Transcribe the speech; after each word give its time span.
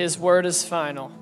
His 0.00 0.18
word 0.18 0.46
is 0.46 0.64
final. 0.64 1.12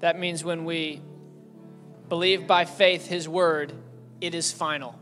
That 0.00 0.18
means 0.18 0.44
when 0.44 0.66
we 0.66 1.00
believe 2.10 2.46
by 2.46 2.66
faith 2.66 3.06
His 3.06 3.26
word, 3.26 3.72
it 4.20 4.34
is 4.34 4.52
final. 4.52 4.94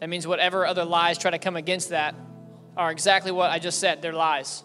That 0.00 0.08
means 0.08 0.26
whatever 0.26 0.64
other 0.64 0.86
lies 0.86 1.18
try 1.18 1.32
to 1.32 1.38
come 1.38 1.56
against 1.56 1.90
that 1.90 2.14
are 2.74 2.90
exactly 2.90 3.32
what 3.32 3.50
I 3.50 3.58
just 3.58 3.80
said. 3.80 4.00
They're 4.00 4.14
lies. 4.14 4.64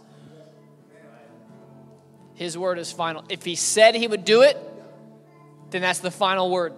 His 2.36 2.58
word 2.58 2.80
is 2.80 2.90
final. 2.90 3.26
If 3.28 3.44
He 3.44 3.56
said 3.56 3.96
He 3.96 4.08
would 4.08 4.24
do 4.24 4.44
it, 4.44 4.58
then 5.72 5.82
that's 5.82 6.00
the 6.00 6.10
final 6.10 6.50
word. 6.50 6.72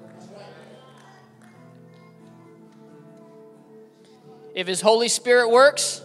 If 4.59 4.67
His 4.67 4.81
Holy 4.81 5.07
Spirit 5.07 5.51
works, 5.51 6.01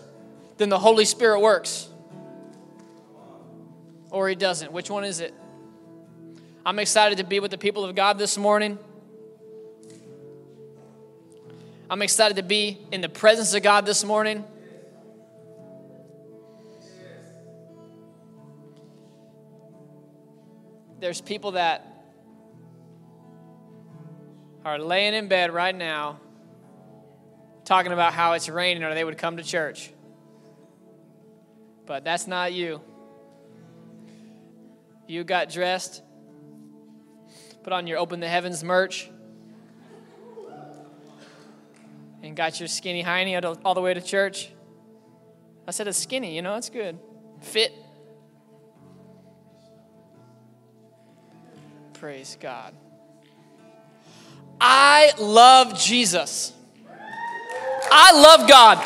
then 0.59 0.69
the 0.69 0.79
Holy 0.79 1.05
Spirit 1.05 1.41
works. 1.41 1.89
Or 4.11 4.29
He 4.29 4.37
doesn't. 4.37 4.71
Which 4.71 4.89
one 4.89 5.03
is 5.03 5.19
it? 5.19 5.35
I'm 6.65 6.79
excited 6.79 7.19
to 7.19 7.25
be 7.25 7.41
with 7.41 7.51
the 7.51 7.59
people 7.59 7.85
of 7.85 7.97
God 7.97 8.17
this 8.17 8.39
morning. 8.39 8.79
I'm 11.91 12.01
excited 12.01 12.37
to 12.37 12.45
be 12.45 12.79
in 12.93 13.01
the 13.01 13.09
presence 13.09 13.55
of 13.55 13.65
God 13.65 13.87
this 13.87 14.05
morning. 14.05 14.45
There's 21.01 21.21
people 21.21 21.51
that 21.53 21.85
are 24.65 24.79
laying 24.79 25.15
in 25.15 25.27
bed 25.27 25.53
right 25.53 25.75
now 25.75 26.21
talking 27.65 27.93
about 27.93 28.13
how 28.13 28.33
it's 28.33 28.49
raining 28.49 28.83
or 28.83 28.95
they 28.95 29.05
would 29.05 29.19
come 29.19 29.37
to 29.37 29.43
church. 29.43 29.91
But 31.87 32.05
that's 32.05 32.27
not 32.27 32.53
you. 32.53 32.81
You 35.07 35.25
got 35.25 35.51
dressed 35.51 36.03
put 37.65 37.73
on 37.73 37.87
your 37.87 37.99
Open 37.99 38.21
the 38.21 38.29
Heavens 38.29 38.63
merch, 38.63 39.11
and 42.23 42.37
got 42.37 42.61
your 42.61 42.69
skinny 42.69 43.03
hiney 43.03 43.59
all 43.65 43.75
the 43.75 43.81
way 43.81 43.95
to 43.95 44.03
church. 44.03 44.51
I 45.67 45.71
said 45.71 45.89
it's 45.89 45.99
skinny, 45.99 46.37
you 46.37 46.43
know, 46.43 46.57
it's 46.57 46.69
good. 46.69 46.99
Fit. 47.41 47.73
Praise 51.95 52.37
God. 52.39 52.75
I 54.61 55.13
love 55.19 55.79
Jesus. 55.79 56.53
I 57.97 58.11
love 58.13 58.49
God. 58.49 58.79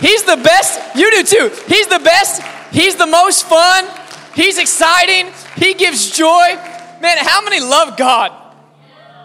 He's 0.00 0.22
the 0.22 0.36
best. 0.36 0.96
You 0.96 1.10
do 1.10 1.22
too. 1.24 1.50
He's 1.66 1.88
the 1.88 1.98
best. 1.98 2.42
He's 2.72 2.94
the 2.94 3.06
most 3.06 3.46
fun. 3.46 3.88
He's 4.36 4.56
exciting. 4.56 5.32
He 5.56 5.74
gives 5.74 6.16
joy. 6.16 6.54
Man, 7.02 7.18
how 7.18 7.42
many 7.42 7.58
love 7.58 7.96
God? 7.96 8.32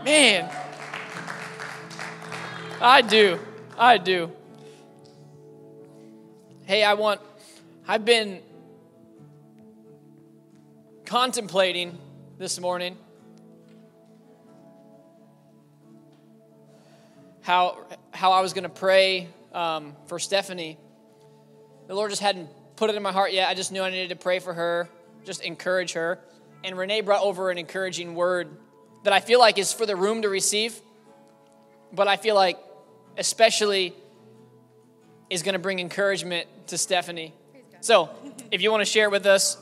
Man. 0.03 0.51
I 2.81 3.01
do. 3.01 3.39
I 3.77 3.99
do. 3.99 4.31
Hey, 6.65 6.83
I 6.83 6.95
want, 6.95 7.21
I've 7.87 8.05
been 8.05 8.41
contemplating 11.05 11.95
this 12.39 12.59
morning 12.59 12.97
how, 17.43 17.85
how 18.15 18.31
I 18.31 18.41
was 18.41 18.53
going 18.53 18.63
to 18.63 18.69
pray 18.69 19.27
um, 19.53 19.95
for 20.07 20.17
Stephanie. 20.19 20.77
The 21.87 21.95
Lord 21.95 22.09
just 22.09 22.21
hadn't 22.21 22.49
put 22.75 22.89
it 22.89 22.95
in 22.95 23.03
my 23.03 23.11
heart 23.11 23.31
yet. 23.33 23.49
I 23.49 23.53
just 23.53 23.71
knew 23.71 23.81
I 23.81 23.89
needed 23.89 24.09
to 24.09 24.15
pray 24.15 24.39
for 24.39 24.53
her, 24.53 24.89
just 25.23 25.43
encourage 25.43 25.93
her 25.93 26.19
and 26.65 26.75
Renee 26.75 27.01
brought 27.01 27.21
over 27.21 27.51
an 27.51 27.59
encouraging 27.59 28.15
word 28.15 28.49
that 29.03 29.13
I 29.13 29.19
feel 29.19 29.39
like 29.39 29.59
is 29.59 29.71
for 29.71 29.85
the 29.85 29.95
room 29.95 30.23
to 30.23 30.29
receive, 30.29 30.81
but 31.93 32.07
I 32.07 32.17
feel 32.17 32.33
like 32.33 32.57
especially 33.17 33.93
is 35.29 35.43
going 35.43 35.53
to 35.53 35.59
bring 35.59 35.79
encouragement 35.79 36.47
to 36.67 36.77
Stephanie. 36.77 37.35
So, 37.81 38.09
if 38.49 38.63
you 38.63 38.71
want 38.71 38.81
to 38.81 38.91
share 38.91 39.11
with 39.11 39.27
us. 39.27 39.57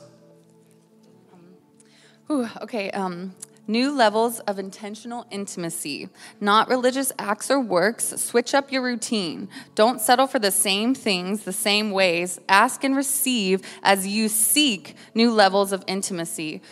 Ooh, 2.30 2.48
okay. 2.62 2.90
Um, 2.90 3.34
new 3.66 3.90
levels 3.90 4.40
of 4.40 4.58
intentional 4.58 5.26
intimacy, 5.30 6.08
not 6.40 6.68
religious 6.68 7.12
acts 7.18 7.50
or 7.50 7.60
works. 7.60 8.06
Switch 8.20 8.54
up 8.54 8.70
your 8.70 8.82
routine. 8.82 9.48
Don't 9.74 10.00
settle 10.00 10.26
for 10.26 10.38
the 10.38 10.50
same 10.50 10.94
things, 10.94 11.44
the 11.44 11.52
same 11.52 11.90
ways. 11.90 12.40
Ask 12.48 12.84
and 12.84 12.96
receive 12.96 13.62
as 13.82 14.06
you 14.06 14.28
seek 14.28 14.96
new 15.14 15.30
levels 15.30 15.72
of 15.72 15.84
intimacy. 15.86 16.62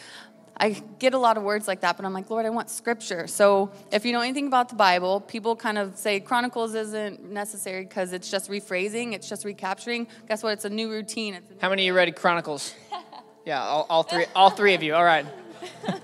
I 0.63 0.81
get 0.99 1.13
a 1.15 1.19
lot 1.19 1.37
of 1.37 1.43
words 1.43 1.67
like 1.67 1.81
that, 1.81 1.97
but 1.97 2.07
I'm 2.07 2.13
like, 2.13 2.31
Lord, 2.31 2.47
I 2.47 2.51
want 2.51 2.71
scripture. 2.71 3.27
So 3.27 3.73
if 3.91 4.05
you 4.05 4.13
know 4.13 4.21
anything 4.21 4.47
about 4.47 4.69
the 4.69 4.77
Bible, 4.77 5.21
people 5.21 5.57
kind 5.57 5.77
of 5.77 5.97
say 5.97 6.21
Chronicles 6.21 6.75
isn't 6.75 7.25
necessary 7.25 7.83
because 7.85 8.13
it's 8.13 8.31
just 8.31 8.49
rephrasing, 8.49 9.13
it's 9.13 9.29
just 9.29 9.45
recapturing. 9.45 10.07
Guess 10.29 10.43
what? 10.43 10.53
It's 10.53 10.65
a 10.65 10.71
new 10.71 10.91
routine. 10.91 11.35
A 11.35 11.41
new 11.41 11.47
How 11.61 11.69
many 11.69 11.83
of 11.83 11.87
you 11.87 11.95
read 11.95 12.15
Chronicles? 12.15 12.75
yeah, 13.45 13.61
all, 13.61 13.87
all, 13.91 14.03
three, 14.05 14.27
all 14.37 14.51
three 14.51 14.75
of 14.75 14.83
you. 14.83 14.95
All 14.95 15.05
right. 15.05 15.27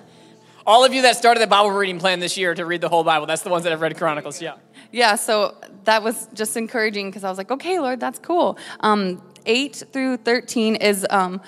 all 0.69 0.85
of 0.85 0.93
you 0.93 1.01
that 1.03 1.17
started 1.17 1.41
the 1.41 1.47
Bible 1.47 1.71
reading 1.71 1.99
plan 1.99 2.21
this 2.21 2.37
year 2.37 2.55
to 2.55 2.67
read 2.67 2.83
the 2.83 2.91
whole 2.91 3.03
Bible, 3.03 3.27
that's 3.27 3.41
the 3.41 3.49
ones 3.49 3.65
that 3.65 3.71
have 3.71 3.81
read 3.81 3.97
Chronicles. 3.97 4.43
Yeah. 4.43 4.57
Yeah, 4.93 5.17
so 5.17 5.57
that 5.85 6.03
was 6.03 6.29
just 6.35 6.59
encouraging 6.59 7.09
because 7.09 7.25
I 7.25 7.31
was 7.31 7.39
like, 7.39 7.51
okay, 7.51 7.81
Lord, 7.81 8.01
that's 8.01 8.19
cool. 8.19 8.59
Um, 8.81 9.23
8 9.47 9.85
through 9.93 10.19
13 10.19 10.77
is. 10.77 11.07
Um, 11.09 11.41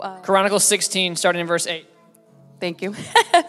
uh, 0.00 0.20
Chronicles 0.22 0.64
16, 0.64 1.14
starting 1.14 1.40
in 1.40 1.46
verse 1.46 1.68
8. 1.68 1.86
Thank 2.58 2.82
you. 2.82 2.96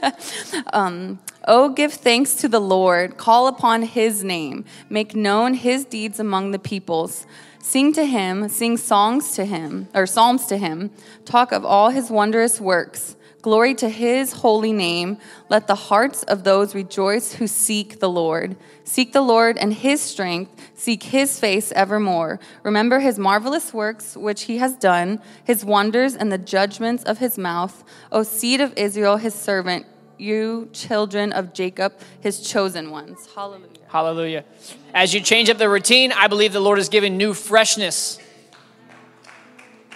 um, 0.74 1.20
oh, 1.48 1.70
give 1.70 1.94
thanks 1.94 2.36
to 2.36 2.48
the 2.48 2.62
Lord. 2.62 3.18
Call 3.18 3.48
upon 3.48 3.82
his 3.82 4.24
name. 4.24 4.66
Make 4.88 5.16
known 5.16 5.56
his 5.56 5.86
deeds 5.86 6.20
among 6.20 6.52
the 6.52 6.60
peoples. 6.60 7.26
Sing 7.60 7.92
to 7.94 8.06
him, 8.06 8.48
sing 8.50 8.78
songs 8.78 9.32
to 9.36 9.46
him, 9.46 9.88
or 9.96 10.06
psalms 10.06 10.46
to 10.46 10.58
him. 10.58 10.92
Talk 11.26 11.52
of 11.52 11.66
all 11.66 11.90
his 11.90 12.12
wondrous 12.12 12.62
works. 12.62 13.16
Glory 13.46 13.76
to 13.76 13.90
his 13.90 14.34
holy 14.34 14.74
name. 14.74 15.20
Let 15.50 15.68
the 15.68 15.76
hearts 15.76 16.24
of 16.24 16.44
those 16.44 16.74
rejoice 16.74 17.34
who 17.34 17.46
seek 17.46 18.00
the 18.00 18.10
Lord. 18.10 18.56
Seek 18.84 19.14
the 19.14 19.22
Lord 19.22 19.60
and 19.60 19.72
his 19.72 20.02
strength. 20.02 20.60
Seek 20.74 21.04
his 21.04 21.40
face 21.40 21.72
evermore. 21.74 22.40
Remember 22.64 22.98
his 23.02 23.20
marvelous 23.20 23.72
works 23.72 24.18
which 24.18 24.46
he 24.46 24.58
has 24.58 24.76
done, 24.76 25.22
his 25.44 25.64
wonders 25.64 26.16
and 26.16 26.32
the 26.32 26.40
judgments 26.40 27.04
of 27.04 27.20
his 27.20 27.38
mouth. 27.38 27.84
O 28.12 28.24
seed 28.24 28.62
of 28.62 28.74
Israel, 28.76 29.18
his 29.18 29.36
servant, 29.36 29.86
you 30.18 30.68
children 30.74 31.32
of 31.32 31.54
Jacob, 31.54 31.94
his 32.20 32.40
chosen 32.42 32.90
ones. 32.90 33.30
Hallelujah. 33.36 33.70
Hallelujah. 33.90 34.46
As 34.92 35.14
you 35.14 35.22
change 35.22 35.52
up 35.52 35.60
the 35.60 35.70
routine, 35.70 36.12
I 36.12 36.26
believe 36.26 36.52
the 36.52 36.60
Lord 36.60 36.80
is 36.80 36.90
giving 36.90 37.16
new 37.16 37.36
freshness. 37.36 38.18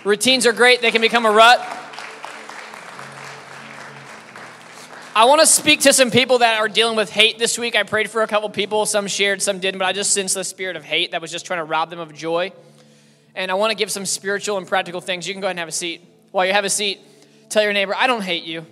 Routines 0.04 0.46
are 0.46 0.54
great, 0.54 0.84
they 0.84 0.92
can 0.92 1.02
become 1.02 1.26
a 1.26 1.32
rut. 1.32 1.88
I 5.16 5.26
want 5.26 5.42
to 5.42 5.48
speak 5.48 5.82
to 5.82 5.94
some 5.94 6.12
people 6.12 6.40
that 6.40 6.60
are 6.60 6.70
dealing 6.70 6.96
with 6.96 7.10
hate 7.10 7.40
this 7.40 7.58
week. 7.58 7.76
I 7.76 7.82
prayed 7.82 8.12
for 8.12 8.22
a 8.22 8.28
couple 8.28 8.48
people. 8.50 8.86
Some 8.86 9.08
shared, 9.08 9.42
some 9.42 9.60
didn't, 9.60 9.80
but 9.80 9.86
I 9.86 9.92
just 9.92 10.14
sensed 10.14 10.36
the 10.36 10.44
spirit 10.44 10.76
of 10.76 10.84
hate 10.84 11.12
that 11.12 11.22
was 11.22 11.32
just 11.32 11.48
trying 11.48 11.60
to 11.60 11.64
rob 11.64 11.90
them 11.90 12.00
of 12.00 12.14
joy. 12.14 12.54
And 13.34 13.50
I 13.50 13.56
want 13.56 13.72
to 13.72 13.76
give 13.76 13.92
some 13.92 14.06
spiritual 14.06 14.58
and 14.58 14.68
practical 14.68 15.02
things. 15.02 15.28
You 15.28 15.34
can 15.34 15.42
go 15.42 15.48
ahead 15.48 15.54
and 15.54 15.60
have 15.60 15.68
a 15.68 15.72
seat. 15.72 16.02
While 16.32 16.46
you 16.46 16.54
have 16.54 16.64
a 16.64 16.70
seat, 16.70 17.00
tell 17.50 17.64
your 17.64 17.74
neighbor, 17.74 17.96
I 17.96 18.06
don't 18.06 18.22
hate 18.22 18.44
you. 18.44 18.66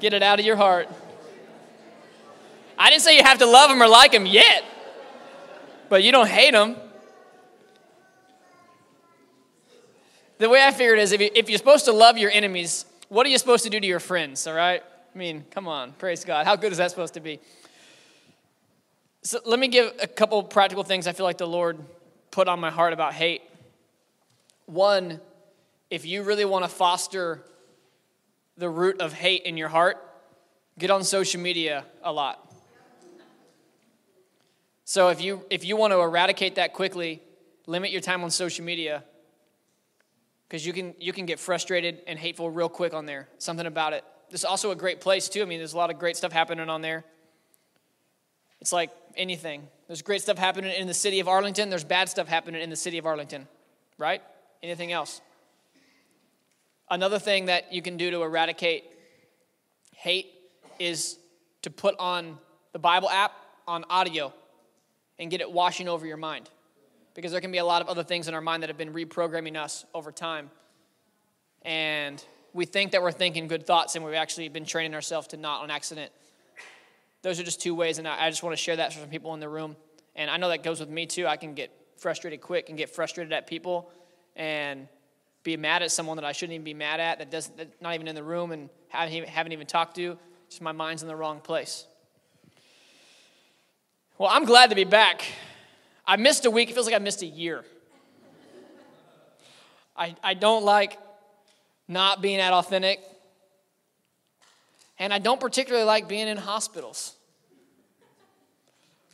Get 0.00 0.12
it 0.12 0.22
out 0.22 0.38
of 0.38 0.44
your 0.44 0.56
heart. 0.56 0.88
I 2.78 2.90
didn't 2.90 3.02
say 3.02 3.16
you 3.16 3.24
have 3.24 3.38
to 3.38 3.46
love 3.46 3.70
them 3.70 3.82
or 3.82 3.88
like 3.88 4.12
them 4.12 4.26
yet, 4.26 4.64
but 5.88 6.02
you 6.04 6.12
don't 6.12 6.28
hate 6.28 6.52
them. 6.52 6.76
The 10.36 10.48
way 10.48 10.62
I 10.62 10.72
figured 10.72 10.98
is 10.98 11.12
if, 11.12 11.20
you, 11.20 11.30
if 11.34 11.48
you're 11.48 11.58
supposed 11.58 11.86
to 11.86 11.92
love 11.92 12.18
your 12.18 12.30
enemies, 12.30 12.84
what 13.08 13.26
are 13.26 13.30
you 13.30 13.38
supposed 13.38 13.64
to 13.64 13.70
do 13.70 13.80
to 13.80 13.86
your 13.86 14.00
friends, 14.00 14.46
all 14.46 14.54
right? 14.54 14.82
I 15.14 15.18
mean, 15.18 15.44
come 15.50 15.66
on, 15.66 15.92
praise 15.92 16.24
God. 16.24 16.46
How 16.46 16.56
good 16.56 16.72
is 16.72 16.78
that 16.78 16.90
supposed 16.90 17.14
to 17.14 17.20
be? 17.20 17.40
So 19.22 19.40
let 19.44 19.58
me 19.58 19.68
give 19.68 19.92
a 20.00 20.06
couple 20.06 20.42
practical 20.42 20.84
things 20.84 21.06
I 21.06 21.12
feel 21.12 21.24
like 21.24 21.38
the 21.38 21.46
Lord 21.46 21.78
put 22.30 22.48
on 22.48 22.60
my 22.60 22.70
heart 22.70 22.92
about 22.92 23.14
hate. 23.14 23.42
One, 24.66 25.20
if 25.90 26.04
you 26.06 26.22
really 26.22 26.44
want 26.44 26.64
to 26.64 26.68
foster 26.68 27.42
the 28.56 28.68
root 28.68 29.00
of 29.00 29.12
hate 29.12 29.42
in 29.42 29.56
your 29.56 29.68
heart, 29.68 29.96
get 30.78 30.90
on 30.90 31.02
social 31.02 31.40
media 31.40 31.84
a 32.02 32.12
lot. 32.12 32.44
So 34.84 35.08
if 35.08 35.20
you 35.20 35.44
if 35.50 35.64
you 35.64 35.76
want 35.76 35.92
to 35.92 36.00
eradicate 36.00 36.54
that 36.54 36.72
quickly, 36.72 37.20
limit 37.66 37.90
your 37.90 38.00
time 38.00 38.24
on 38.24 38.30
social 38.30 38.64
media 38.64 39.04
because 40.48 40.66
you 40.66 40.72
can 40.72 40.94
you 40.98 41.12
can 41.12 41.26
get 41.26 41.38
frustrated 41.38 42.00
and 42.06 42.18
hateful 42.18 42.50
real 42.50 42.68
quick 42.68 42.94
on 42.94 43.06
there. 43.06 43.28
Something 43.38 43.66
about 43.66 43.92
it. 43.92 44.04
This 44.30 44.40
is 44.40 44.44
also 44.44 44.70
a 44.70 44.76
great 44.76 45.00
place 45.00 45.28
too. 45.28 45.42
I 45.42 45.44
mean, 45.44 45.58
there's 45.58 45.74
a 45.74 45.76
lot 45.76 45.90
of 45.90 45.98
great 45.98 46.16
stuff 46.16 46.32
happening 46.32 46.68
on 46.68 46.82
there. 46.82 47.04
It's 48.60 48.72
like 48.72 48.90
anything. 49.16 49.68
There's 49.86 50.02
great 50.02 50.22
stuff 50.22 50.38
happening 50.38 50.72
in 50.72 50.86
the 50.86 50.94
city 50.94 51.20
of 51.20 51.28
Arlington, 51.28 51.70
there's 51.70 51.84
bad 51.84 52.08
stuff 52.08 52.28
happening 52.28 52.60
in 52.60 52.70
the 52.70 52.76
city 52.76 52.98
of 52.98 53.06
Arlington, 53.06 53.46
right? 53.96 54.22
Anything 54.62 54.92
else? 54.92 55.20
Another 56.90 57.18
thing 57.18 57.46
that 57.46 57.72
you 57.72 57.82
can 57.82 57.96
do 57.96 58.10
to 58.10 58.22
eradicate 58.22 58.84
hate 59.94 60.32
is 60.78 61.18
to 61.62 61.70
put 61.70 61.94
on 61.98 62.38
the 62.72 62.78
Bible 62.78 63.10
app 63.10 63.32
on 63.66 63.84
audio 63.90 64.32
and 65.18 65.30
get 65.30 65.40
it 65.40 65.50
washing 65.50 65.88
over 65.88 66.06
your 66.06 66.16
mind. 66.16 66.48
Because 67.18 67.32
there 67.32 67.40
can 67.40 67.50
be 67.50 67.58
a 67.58 67.64
lot 67.64 67.82
of 67.82 67.88
other 67.88 68.04
things 68.04 68.28
in 68.28 68.34
our 68.34 68.40
mind 68.40 68.62
that 68.62 68.70
have 68.70 68.78
been 68.78 68.92
reprogramming 68.92 69.56
us 69.56 69.84
over 69.92 70.12
time. 70.12 70.52
And 71.62 72.24
we 72.52 72.64
think 72.64 72.92
that 72.92 73.02
we're 73.02 73.10
thinking 73.10 73.48
good 73.48 73.66
thoughts, 73.66 73.96
and 73.96 74.04
we've 74.04 74.14
actually 74.14 74.48
been 74.50 74.64
training 74.64 74.94
ourselves 74.94 75.26
to 75.26 75.36
not 75.36 75.64
on 75.64 75.68
accident. 75.68 76.12
Those 77.22 77.40
are 77.40 77.42
just 77.42 77.60
two 77.60 77.74
ways, 77.74 77.98
and 77.98 78.06
I 78.06 78.30
just 78.30 78.44
want 78.44 78.56
to 78.56 78.62
share 78.62 78.76
that 78.76 78.92
for 78.92 79.00
some 79.00 79.08
people 79.08 79.34
in 79.34 79.40
the 79.40 79.48
room. 79.48 79.74
And 80.14 80.30
I 80.30 80.36
know 80.36 80.48
that 80.50 80.62
goes 80.62 80.78
with 80.78 80.90
me 80.90 81.06
too. 81.06 81.26
I 81.26 81.36
can 81.36 81.54
get 81.54 81.72
frustrated 81.96 82.40
quick 82.40 82.68
and 82.68 82.78
get 82.78 82.88
frustrated 82.88 83.32
at 83.32 83.48
people 83.48 83.90
and 84.36 84.86
be 85.42 85.56
mad 85.56 85.82
at 85.82 85.90
someone 85.90 86.18
that 86.18 86.24
I 86.24 86.30
shouldn't 86.30 86.54
even 86.54 86.64
be 86.64 86.72
mad 86.72 87.00
at, 87.00 87.18
that 87.18 87.32
doesn't, 87.32 87.56
that's 87.56 87.74
not 87.80 87.96
even 87.96 88.06
in 88.06 88.14
the 88.14 88.22
room 88.22 88.52
and 88.52 88.70
haven't 88.90 89.12
even, 89.12 89.28
haven't 89.28 89.50
even 89.50 89.66
talked 89.66 89.96
to. 89.96 90.16
Just 90.48 90.62
my 90.62 90.70
mind's 90.70 91.02
in 91.02 91.08
the 91.08 91.16
wrong 91.16 91.40
place. 91.40 91.84
Well, 94.18 94.30
I'm 94.30 94.44
glad 94.44 94.70
to 94.70 94.76
be 94.76 94.84
back. 94.84 95.24
I 96.10 96.16
missed 96.16 96.46
a 96.46 96.50
week. 96.50 96.70
It 96.70 96.72
feels 96.72 96.86
like 96.86 96.94
I 96.94 97.00
missed 97.00 97.20
a 97.20 97.26
year. 97.26 97.66
I, 99.94 100.16
I 100.24 100.32
don't 100.32 100.64
like 100.64 100.96
not 101.86 102.22
being 102.22 102.40
at 102.40 102.54
authentic. 102.54 103.00
And 104.98 105.12
I 105.12 105.18
don't 105.18 105.38
particularly 105.38 105.84
like 105.84 106.08
being 106.08 106.26
in 106.26 106.38
hospitals. 106.38 107.14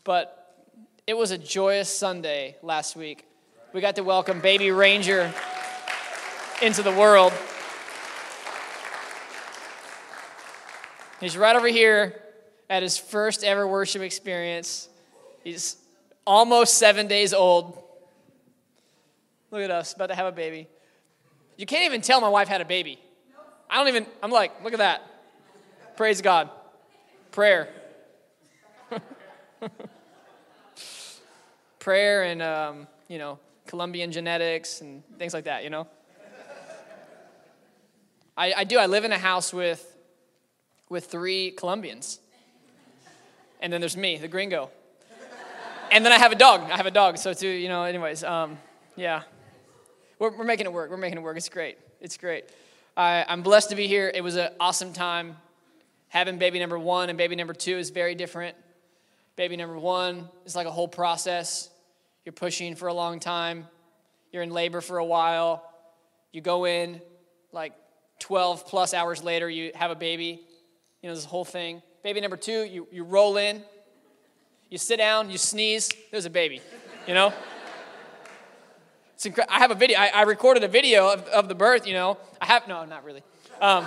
But 0.05 0.41
it 1.05 1.17
was 1.17 1.33
a 1.33 1.39
joyous 1.39 1.89
Sunday 1.89 2.55
last 2.63 2.95
week. 2.95 3.27
We 3.73 3.81
got 3.81 3.97
to 3.97 4.05
welcome 4.05 4.41
baby 4.41 4.71
Ranger 4.71 5.35
into 6.63 6.83
the 6.85 6.93
world. 6.93 7.33
He's 11.19 11.37
right 11.37 11.57
over 11.57 11.67
here 11.67 12.23
at 12.71 12.85
his 12.85 12.97
first 12.97 13.43
ever 13.43 13.67
worship 13.67 14.03
experience. 14.03 14.89
He's 15.43 15.77
almost 16.27 16.79
seven 16.79 17.07
days 17.07 17.33
old. 17.33 17.79
Look 19.51 19.63
at 19.63 19.71
us, 19.71 19.93
about 19.93 20.09
to 20.09 20.15
have 20.15 20.27
a 20.27 20.33
baby. 20.33 20.69
You 21.57 21.67
can't 21.67 21.85
even 21.85 22.01
tell 22.01 22.21
my 22.21 22.29
wife 22.29 22.49
had 22.49 22.61
a 22.61 22.65
baby. 22.65 22.99
I 23.71 23.79
don't 23.79 23.89
even, 23.89 24.07
I'm 24.23 24.31
like, 24.31 24.63
look 24.63 24.73
at 24.73 24.79
that. 24.79 25.03
Praise 25.97 26.21
God. 26.21 26.51
Prayer. 27.31 27.69
Prayer 31.79 32.25
and, 32.25 32.43
um, 32.43 32.87
you 33.09 33.19
know, 33.19 33.39
Colombian 33.67 34.11
genetics 34.11 34.81
and 34.81 35.03
things 35.19 35.35
like 35.35 35.45
that, 35.45 35.65
you 35.65 35.71
know? 35.71 35.87
I, 38.37 38.53
I 38.59 38.65
do. 38.65 38.79
I 38.79 38.87
live 38.87 39.05
in 39.05 39.13
a 39.13 39.19
house 39.19 39.53
with, 39.53 39.97
with 40.89 41.07
three 41.07 41.53
Colombians. 41.53 42.19
And 43.61 43.73
then 43.73 43.81
there's 43.81 43.97
me, 43.97 44.19
the 44.19 44.29
gringo 44.29 44.71
and 45.91 46.05
then 46.05 46.13
I 46.13 46.19
have 46.19 46.33
a 46.33 46.37
dog. 46.37 46.71
I 46.71 46.77
have 46.77 46.87
a 46.87 46.91
dog. 46.91 47.19
So 47.19 47.33
too, 47.33 47.49
you 47.49 47.69
know. 47.69 47.85
Anyways, 47.85 48.25
um, 48.25 48.59
yeah, 48.97 49.23
we're, 50.19 50.37
we're 50.37 50.45
making 50.45 50.67
it 50.67 50.73
work. 50.73 50.91
We're 50.91 50.97
making 50.97 51.19
it 51.19 51.23
work. 51.23 51.37
It's 51.37 51.49
great. 51.49 51.79
It's 52.01 52.17
great. 52.17 52.45
I, 52.97 53.25
I'm 53.29 53.43
blessed 53.43 53.71
to 53.71 53.77
be 53.77 53.87
here. 53.87 54.11
It 54.15 54.23
was 54.23 54.37
an 54.37 54.51
awesome 54.61 54.93
time. 54.93 55.37
Having 56.09 56.39
baby 56.39 56.59
number 56.59 56.79
one 56.79 57.09
and 57.09 57.19
baby 57.19 57.35
number 57.35 57.55
two 57.55 57.77
is 57.77 57.91
very 57.91 58.15
different. 58.15 58.57
Baby 59.37 59.57
number 59.57 59.77
one 59.77 60.29
is 60.45 60.55
like 60.55 60.67
a 60.67 60.71
whole 60.71 60.87
process. 60.87 61.71
You're 62.25 62.33
pushing 62.33 62.77
for 62.77 62.89
a 62.89 62.95
long 62.95 63.19
time. 63.19 63.67
You're 64.33 64.43
in 64.43 64.51
labor 64.51 64.81
for 64.81 64.99
a 64.99 65.05
while. 65.05 65.69
You 66.33 66.41
go 66.41 66.67
in, 66.67 67.01
like 67.53 67.73
12 68.21 68.67
plus 68.67 68.95
hours 68.95 69.23
later, 69.23 69.51
you 69.51 69.73
have 69.75 69.91
a 69.91 69.97
baby. 69.97 70.41
You 71.03 71.09
know, 71.09 71.15
this 71.15 71.25
whole 71.25 71.45
thing. 71.45 71.83
Baby 72.03 72.21
number 72.21 72.37
two, 72.37 72.63
you, 72.63 72.87
you 72.91 73.05
roll 73.05 73.37
in, 73.37 73.63
you 74.71 74.79
sit 74.79 74.97
down, 74.97 75.31
you 75.31 75.39
sneeze, 75.39 75.91
there's 76.11 76.25
a 76.25 76.31
baby, 76.31 76.61
you 77.07 77.15
know? 77.15 77.33
It's 79.15 79.27
incre- 79.27 79.47
I 79.49 79.59
have 79.59 79.71
a 79.71 79.75
video, 79.75 79.99
I, 79.99 80.09
I 80.09 80.23
recorded 80.23 80.65
a 80.65 80.69
video 80.69 81.13
of, 81.13 81.25
of, 81.29 81.49
the 81.49 81.55
birth, 81.55 81.87
you 81.87 81.95
know. 81.95 82.19
I 82.41 82.47
have, 82.47 82.67
no, 82.67 82.85
not 82.85 83.05
really. 83.05 83.23
Um, 83.61 83.87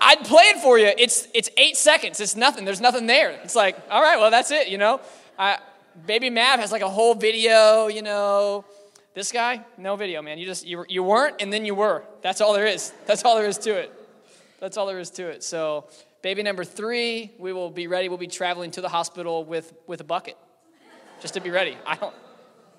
I'd 0.00 0.24
play 0.24 0.44
it 0.44 0.62
for 0.62 0.78
you. 0.78 0.90
It's, 0.96 1.28
it's 1.34 1.50
eight 1.56 1.76
seconds, 1.76 2.20
it's 2.20 2.36
nothing, 2.36 2.64
there's 2.64 2.80
nothing 2.80 3.06
there. 3.06 3.30
It's 3.30 3.54
like, 3.54 3.76
all 3.90 4.02
right, 4.02 4.18
well, 4.18 4.30
that's 4.30 4.50
it, 4.50 4.68
you 4.68 4.78
know? 4.78 5.00
I, 5.38 5.58
Baby 6.06 6.30
Mav 6.30 6.60
has 6.60 6.72
like 6.72 6.82
a 6.82 6.88
whole 6.88 7.14
video, 7.14 7.88
you 7.88 8.02
know. 8.02 8.64
This 9.12 9.32
guy, 9.32 9.64
no 9.76 9.96
video, 9.96 10.22
man. 10.22 10.38
You 10.38 10.46
just, 10.46 10.64
you, 10.64 10.84
you 10.88 11.02
weren't 11.02 11.36
and 11.40 11.52
then 11.52 11.64
you 11.64 11.74
were. 11.74 12.04
That's 12.22 12.40
all 12.40 12.52
there 12.52 12.66
is. 12.66 12.92
That's 13.06 13.24
all 13.24 13.36
there 13.36 13.46
is 13.46 13.58
to 13.58 13.74
it. 13.74 13.92
That's 14.60 14.76
all 14.76 14.86
there 14.86 15.00
is 15.00 15.10
to 15.10 15.28
it. 15.28 15.42
So, 15.42 15.86
Baby 16.22 16.42
number 16.42 16.64
three, 16.64 17.32
we 17.38 17.52
will 17.52 17.70
be 17.70 17.86
ready. 17.86 18.08
We'll 18.08 18.18
be 18.18 18.26
traveling 18.26 18.70
to 18.72 18.80
the 18.80 18.88
hospital 18.88 19.44
with, 19.44 19.72
with 19.86 20.00
a 20.02 20.04
bucket 20.04 20.36
just 21.20 21.34
to 21.34 21.40
be 21.40 21.50
ready. 21.50 21.76
I 21.86 21.96
don't, 21.96 22.14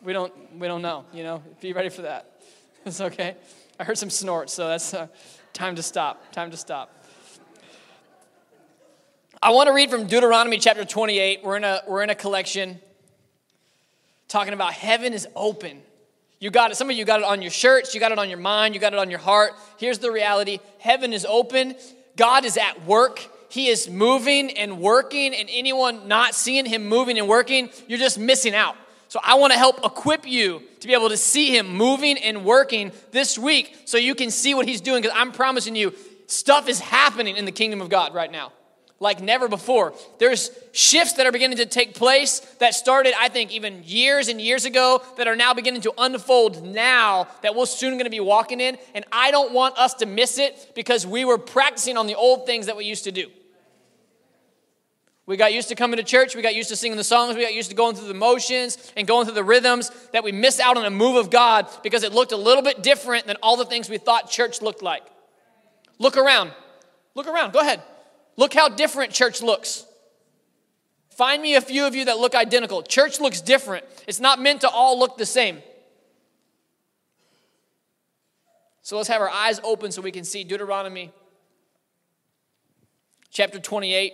we 0.03 0.13
don't, 0.13 0.33
we 0.59 0.67
don't 0.67 0.81
know, 0.81 1.05
you 1.11 1.23
know, 1.23 1.41
be 1.59 1.73
ready 1.73 1.89
for 1.89 2.03
that. 2.03 2.27
It's 2.83 2.99
okay. 2.99 3.35
I 3.79 3.83
heard 3.83 3.99
some 3.99 4.09
snorts, 4.09 4.53
so 4.53 4.67
that's 4.67 4.95
uh, 4.95 5.05
time 5.53 5.75
to 5.75 5.83
stop. 5.83 6.31
Time 6.31 6.49
to 6.49 6.57
stop. 6.57 7.05
I 9.39 9.51
want 9.51 9.67
to 9.67 9.73
read 9.73 9.91
from 9.91 10.07
Deuteronomy 10.07 10.57
chapter 10.57 10.83
28. 10.83 11.43
We're 11.43 11.57
in 11.57 11.63
a, 11.63 11.81
we're 11.87 12.01
in 12.01 12.09
a 12.09 12.15
collection 12.15 12.79
talking 14.27 14.53
about 14.53 14.73
heaven 14.73 15.13
is 15.13 15.27
open. 15.35 15.83
You 16.39 16.49
got 16.49 16.71
it. 16.71 16.75
Some 16.75 16.89
of 16.89 16.95
you 16.95 17.05
got 17.05 17.19
it 17.19 17.25
on 17.25 17.43
your 17.43 17.51
shirts, 17.51 17.93
you 17.93 17.99
got 17.99 18.11
it 18.11 18.17
on 18.17 18.29
your 18.29 18.39
mind, 18.39 18.73
you 18.73 18.81
got 18.81 18.93
it 18.93 18.99
on 18.99 19.11
your 19.11 19.19
heart. 19.19 19.53
Here's 19.77 19.99
the 19.99 20.11
reality 20.11 20.59
heaven 20.79 21.13
is 21.13 21.23
open. 21.23 21.75
God 22.21 22.45
is 22.45 22.55
at 22.55 22.85
work. 22.85 23.27
He 23.49 23.67
is 23.67 23.89
moving 23.89 24.51
and 24.51 24.79
working, 24.79 25.33
and 25.33 25.49
anyone 25.51 26.07
not 26.07 26.35
seeing 26.35 26.67
Him 26.67 26.85
moving 26.87 27.17
and 27.17 27.27
working, 27.27 27.71
you're 27.87 27.97
just 27.97 28.19
missing 28.19 28.53
out. 28.53 28.75
So 29.07 29.19
I 29.23 29.33
want 29.39 29.53
to 29.53 29.57
help 29.57 29.83
equip 29.83 30.27
you 30.27 30.61
to 30.81 30.87
be 30.87 30.93
able 30.93 31.09
to 31.09 31.17
see 31.17 31.57
Him 31.57 31.75
moving 31.75 32.19
and 32.19 32.45
working 32.45 32.91
this 33.09 33.39
week 33.39 33.75
so 33.85 33.97
you 33.97 34.13
can 34.13 34.29
see 34.29 34.53
what 34.53 34.67
He's 34.67 34.81
doing 34.81 35.01
because 35.01 35.17
I'm 35.17 35.31
promising 35.31 35.75
you, 35.75 35.95
stuff 36.27 36.69
is 36.69 36.79
happening 36.79 37.37
in 37.37 37.45
the 37.45 37.51
kingdom 37.51 37.81
of 37.81 37.89
God 37.89 38.13
right 38.13 38.31
now 38.31 38.51
like 39.01 39.19
never 39.19 39.49
before. 39.49 39.93
There's 40.19 40.51
shifts 40.71 41.13
that 41.13 41.25
are 41.25 41.31
beginning 41.31 41.57
to 41.57 41.65
take 41.65 41.95
place 41.95 42.39
that 42.59 42.75
started, 42.75 43.13
I 43.19 43.27
think, 43.27 43.51
even 43.51 43.81
years 43.83 44.27
and 44.27 44.39
years 44.39 44.63
ago 44.63 45.01
that 45.17 45.27
are 45.27 45.35
now 45.35 45.53
beginning 45.55 45.81
to 45.81 45.93
unfold 45.97 46.63
now 46.63 47.27
that 47.41 47.55
we're 47.55 47.65
soon 47.65 47.93
going 47.95 48.05
to 48.05 48.11
be 48.11 48.19
walking 48.19 48.61
in. 48.61 48.77
And 48.93 49.03
I 49.11 49.31
don't 49.31 49.53
want 49.53 49.77
us 49.77 49.95
to 49.95 50.05
miss 50.05 50.37
it 50.37 50.73
because 50.75 51.05
we 51.05 51.25
were 51.25 51.39
practicing 51.39 51.97
on 51.97 52.05
the 52.05 52.13
old 52.15 52.45
things 52.45 52.67
that 52.67 52.77
we 52.77 52.85
used 52.85 53.03
to 53.05 53.11
do. 53.11 53.29
We 55.25 55.35
got 55.35 55.51
used 55.51 55.69
to 55.69 55.75
coming 55.75 55.97
to 55.97 56.03
church. 56.03 56.35
We 56.35 56.43
got 56.43 56.53
used 56.53 56.69
to 56.69 56.75
singing 56.75 56.97
the 56.97 57.03
songs. 57.03 57.35
We 57.35 57.41
got 57.41 57.55
used 57.55 57.71
to 57.71 57.75
going 57.75 57.95
through 57.95 58.07
the 58.07 58.13
motions 58.13 58.91
and 58.95 59.07
going 59.07 59.25
through 59.25 59.35
the 59.35 59.43
rhythms 59.43 59.89
that 60.13 60.23
we 60.23 60.31
miss 60.31 60.59
out 60.59 60.77
on 60.77 60.85
a 60.85 60.91
move 60.91 61.15
of 61.15 61.31
God 61.31 61.67
because 61.81 62.03
it 62.03 62.13
looked 62.13 62.33
a 62.33 62.37
little 62.37 62.63
bit 62.63 62.83
different 62.83 63.25
than 63.25 63.37
all 63.41 63.57
the 63.57 63.65
things 63.65 63.89
we 63.89 63.97
thought 63.97 64.29
church 64.29 64.61
looked 64.61 64.83
like. 64.83 65.03
Look 65.97 66.17
around. 66.17 66.51
Look 67.15 67.27
around. 67.27 67.53
Go 67.53 67.61
ahead. 67.61 67.81
Look 68.37 68.53
how 68.53 68.69
different 68.69 69.11
church 69.11 69.41
looks. 69.41 69.85
Find 71.09 71.41
me 71.41 71.55
a 71.55 71.61
few 71.61 71.85
of 71.85 71.93
you 71.93 72.05
that 72.05 72.17
look 72.17 72.33
identical. 72.33 72.81
Church 72.81 73.19
looks 73.19 73.41
different, 73.41 73.85
it's 74.07 74.19
not 74.19 74.41
meant 74.41 74.61
to 74.61 74.69
all 74.69 74.97
look 74.99 75.17
the 75.17 75.25
same. 75.25 75.61
So 78.83 78.97
let's 78.97 79.09
have 79.09 79.21
our 79.21 79.29
eyes 79.29 79.59
open 79.63 79.91
so 79.91 80.01
we 80.01 80.11
can 80.11 80.23
see 80.23 80.43
Deuteronomy 80.43 81.11
chapter 83.31 83.59
28 83.59 84.13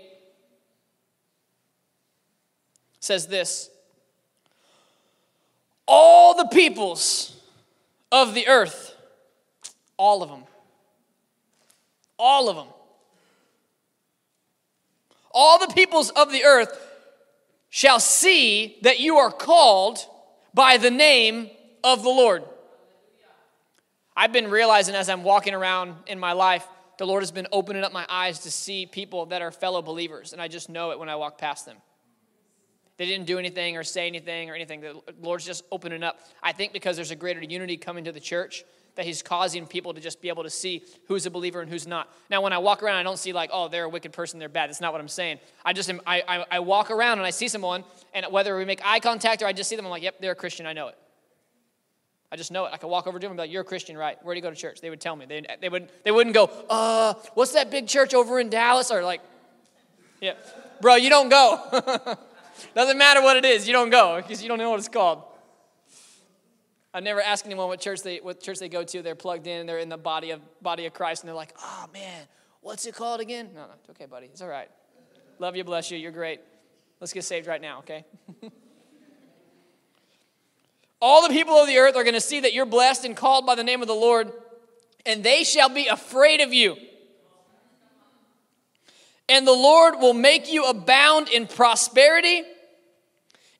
says 3.00 3.28
this 3.28 3.70
All 5.88 6.36
the 6.36 6.48
peoples 6.48 7.36
of 8.12 8.34
the 8.34 8.48
earth, 8.48 8.96
all 9.98 10.24
of 10.24 10.30
them, 10.30 10.44
all 12.18 12.50
of 12.50 12.56
them 12.56 12.68
all 15.38 15.60
the 15.60 15.72
peoples 15.74 16.10
of 16.10 16.32
the 16.32 16.44
earth 16.44 16.76
shall 17.70 18.00
see 18.00 18.80
that 18.82 19.00
you 19.00 19.18
are 19.18 19.30
called 19.32 20.00
by 20.52 20.78
the 20.78 20.90
name 20.90 21.52
of 21.84 22.02
the 22.02 22.10
Lord. 22.10 22.44
I've 24.16 24.34
been 24.34 24.50
realizing 24.50 24.96
as 24.96 25.10
I'm 25.10 25.24
walking 25.24 25.54
around 25.54 25.94
in 26.08 26.20
my 26.20 26.34
life, 26.34 26.68
the 26.98 27.06
Lord 27.06 27.22
has 27.22 27.32
been 27.32 27.46
opening 27.52 27.84
up 27.84 27.94
my 27.94 28.04
eyes 28.10 28.40
to 28.40 28.52
see 28.52 28.88
people 28.88 29.28
that 29.28 29.44
are 29.44 29.52
fellow 29.52 29.84
believers, 29.84 30.34
and 30.34 30.42
I 30.42 30.48
just 30.48 30.70
know 30.70 30.90
it 30.90 30.98
when 30.98 31.08
I 31.08 31.16
walk 31.18 31.38
past 31.38 31.68
them. 31.68 31.78
They 32.98 33.06
didn't 33.06 33.28
do 33.28 33.38
anything 33.38 33.78
or 33.78 33.84
say 33.84 34.08
anything 34.08 34.50
or 34.50 34.56
anything. 34.56 34.82
The 34.82 35.00
Lord's 35.22 35.46
just 35.46 35.64
opening 35.72 36.02
up. 36.02 36.20
I 36.42 36.52
think 36.52 36.74
because 36.74 36.96
there's 36.96 37.12
a 37.12 37.16
greater 37.16 37.44
unity 37.44 37.78
coming 37.78 38.06
to 38.06 38.12
the 38.12 38.20
church 38.20 38.64
that 38.98 39.06
he's 39.06 39.22
causing 39.22 39.66
people 39.66 39.94
to 39.94 40.02
just 40.02 40.22
be 40.22 40.28
able 40.28 40.44
to 40.44 40.50
see 40.50 40.84
who's 41.08 41.26
a 41.26 41.32
believer 41.32 41.62
and 41.62 41.72
who's 41.72 41.88
not. 41.88 42.12
Now, 42.30 42.42
when 42.42 42.52
I 42.52 42.58
walk 42.58 42.84
around, 42.84 42.98
I 42.98 43.04
don't 43.04 43.18
see 43.18 43.32
like, 43.32 43.50
oh, 43.54 43.70
they're 43.70 43.86
a 43.86 43.90
wicked 43.90 44.12
person, 44.12 44.40
they're 44.40 44.50
bad. 44.50 44.70
That's 44.70 44.82
not 44.82 44.92
what 44.92 45.00
I'm 45.00 45.08
saying. 45.08 45.40
I 45.64 45.74
just 45.74 45.90
am, 45.90 46.02
I, 46.06 46.24
I, 46.28 46.46
I 46.52 46.60
walk 46.60 46.92
around 46.92 47.20
and 47.20 47.26
I 47.26 47.30
see 47.30 47.48
someone, 47.48 47.84
and 48.14 48.26
whether 48.30 48.58
we 48.58 48.66
make 48.66 48.82
eye 48.84 49.00
contact 49.00 49.42
or 49.42 49.46
I 49.46 49.54
just 49.54 49.70
see 49.70 49.76
them, 49.76 49.86
I'm 49.86 49.92
like, 49.92 50.04
yep, 50.04 50.20
they're 50.20 50.34
a 50.34 50.36
Christian. 50.36 50.66
I 50.66 50.74
know 50.74 50.90
it. 50.90 50.98
I 52.32 52.36
just 52.36 52.52
know 52.52 52.66
it. 52.66 52.74
I 52.74 52.78
could 52.78 52.90
walk 52.90 53.08
over 53.08 53.20
to 53.20 53.24
them 53.24 53.32
and 53.32 53.38
be 53.38 53.44
like, 53.44 53.52
"You're 53.52 53.62
a 53.62 53.66
Christian, 53.66 53.98
right? 53.98 54.18
Where 54.22 54.36
do 54.36 54.38
you 54.38 54.42
go 54.42 54.50
to 54.50 54.56
church?" 54.56 54.82
They 54.82 54.90
would 54.90 55.00
tell 55.00 55.16
me. 55.16 55.26
They, 55.26 55.46
they 55.62 55.70
would 55.70 55.88
they 56.04 56.12
wouldn't 56.12 56.34
go, 56.34 56.50
"Uh, 56.70 57.14
what's 57.36 57.54
that 57.54 57.72
big 57.72 57.88
church 57.88 58.14
over 58.14 58.38
in 58.38 58.50
Dallas?" 58.50 58.92
Or 58.92 59.02
like, 59.02 59.22
"Yeah, 60.20 60.34
bro, 60.82 60.96
you 60.96 61.10
don't 61.10 61.30
go." 61.30 62.18
Doesn't 62.76 62.98
matter 62.98 63.22
what 63.22 63.38
it 63.38 63.46
is, 63.46 63.66
you 63.66 63.72
don't 63.72 63.90
go 63.90 64.22
because 64.22 64.42
you 64.42 64.50
don't 64.50 64.58
know 64.58 64.70
what 64.70 64.80
it's 64.80 64.90
called. 64.90 65.24
I 66.98 67.00
never 67.00 67.22
ask 67.22 67.46
anyone 67.46 67.68
what 67.68 67.80
church 67.80 68.02
they 68.02 68.18
what 68.18 68.42
church 68.42 68.58
they 68.58 68.70
go 68.70 68.84
to. 68.84 69.04
They're 69.04 69.14
plugged 69.14 69.46
in. 69.46 69.68
They're 69.68 69.78
in 69.78 69.88
the 69.88 70.00
body 70.00 70.32
of 70.32 70.42
body 70.64 70.88
of 70.88 70.96
Christ, 70.96 71.22
and 71.22 71.28
they're 71.28 71.36
like, 71.36 71.54
"Oh 71.62 71.86
man, 71.94 72.26
what's 72.62 72.88
it 72.88 72.96
called 72.96 73.22
again?" 73.22 73.52
No, 73.54 73.68
no, 73.68 73.74
it's 73.80 73.88
okay, 73.92 74.08
buddy. 74.08 74.26
It's 74.26 74.42
all 74.42 74.48
right. 74.48 74.68
Love 75.38 75.56
you, 75.56 75.64
bless 75.64 75.92
you. 75.92 76.00
You're 76.00 76.12
great. 76.12 76.40
Let's 77.00 77.14
get 77.14 77.24
saved 77.24 77.46
right 77.46 77.62
now, 77.62 77.78
okay? 77.80 78.04
All 81.00 81.28
the 81.28 81.32
people 81.32 81.54
of 81.54 81.68
the 81.68 81.78
earth 81.78 81.96
are 81.96 82.04
going 82.04 82.16
to 82.16 82.20
see 82.20 82.40
that 82.40 82.54
you're 82.54 82.66
blessed 82.66 83.06
and 83.06 83.16
called 83.16 83.46
by 83.46 83.54
the 83.54 83.64
name 83.64 83.84
of 83.84 83.88
the 83.88 83.94
Lord, 83.94 84.32
and 85.06 85.24
they 85.24 85.44
shall 85.44 85.70
be 85.70 85.86
afraid 85.86 86.42
of 86.42 86.52
you. 86.52 86.78
And 89.30 89.46
the 89.46 89.54
Lord 89.54 90.00
will 90.00 90.16
make 90.16 90.52
you 90.52 90.66
abound 90.66 91.30
in 91.30 91.46
prosperity, 91.46 92.42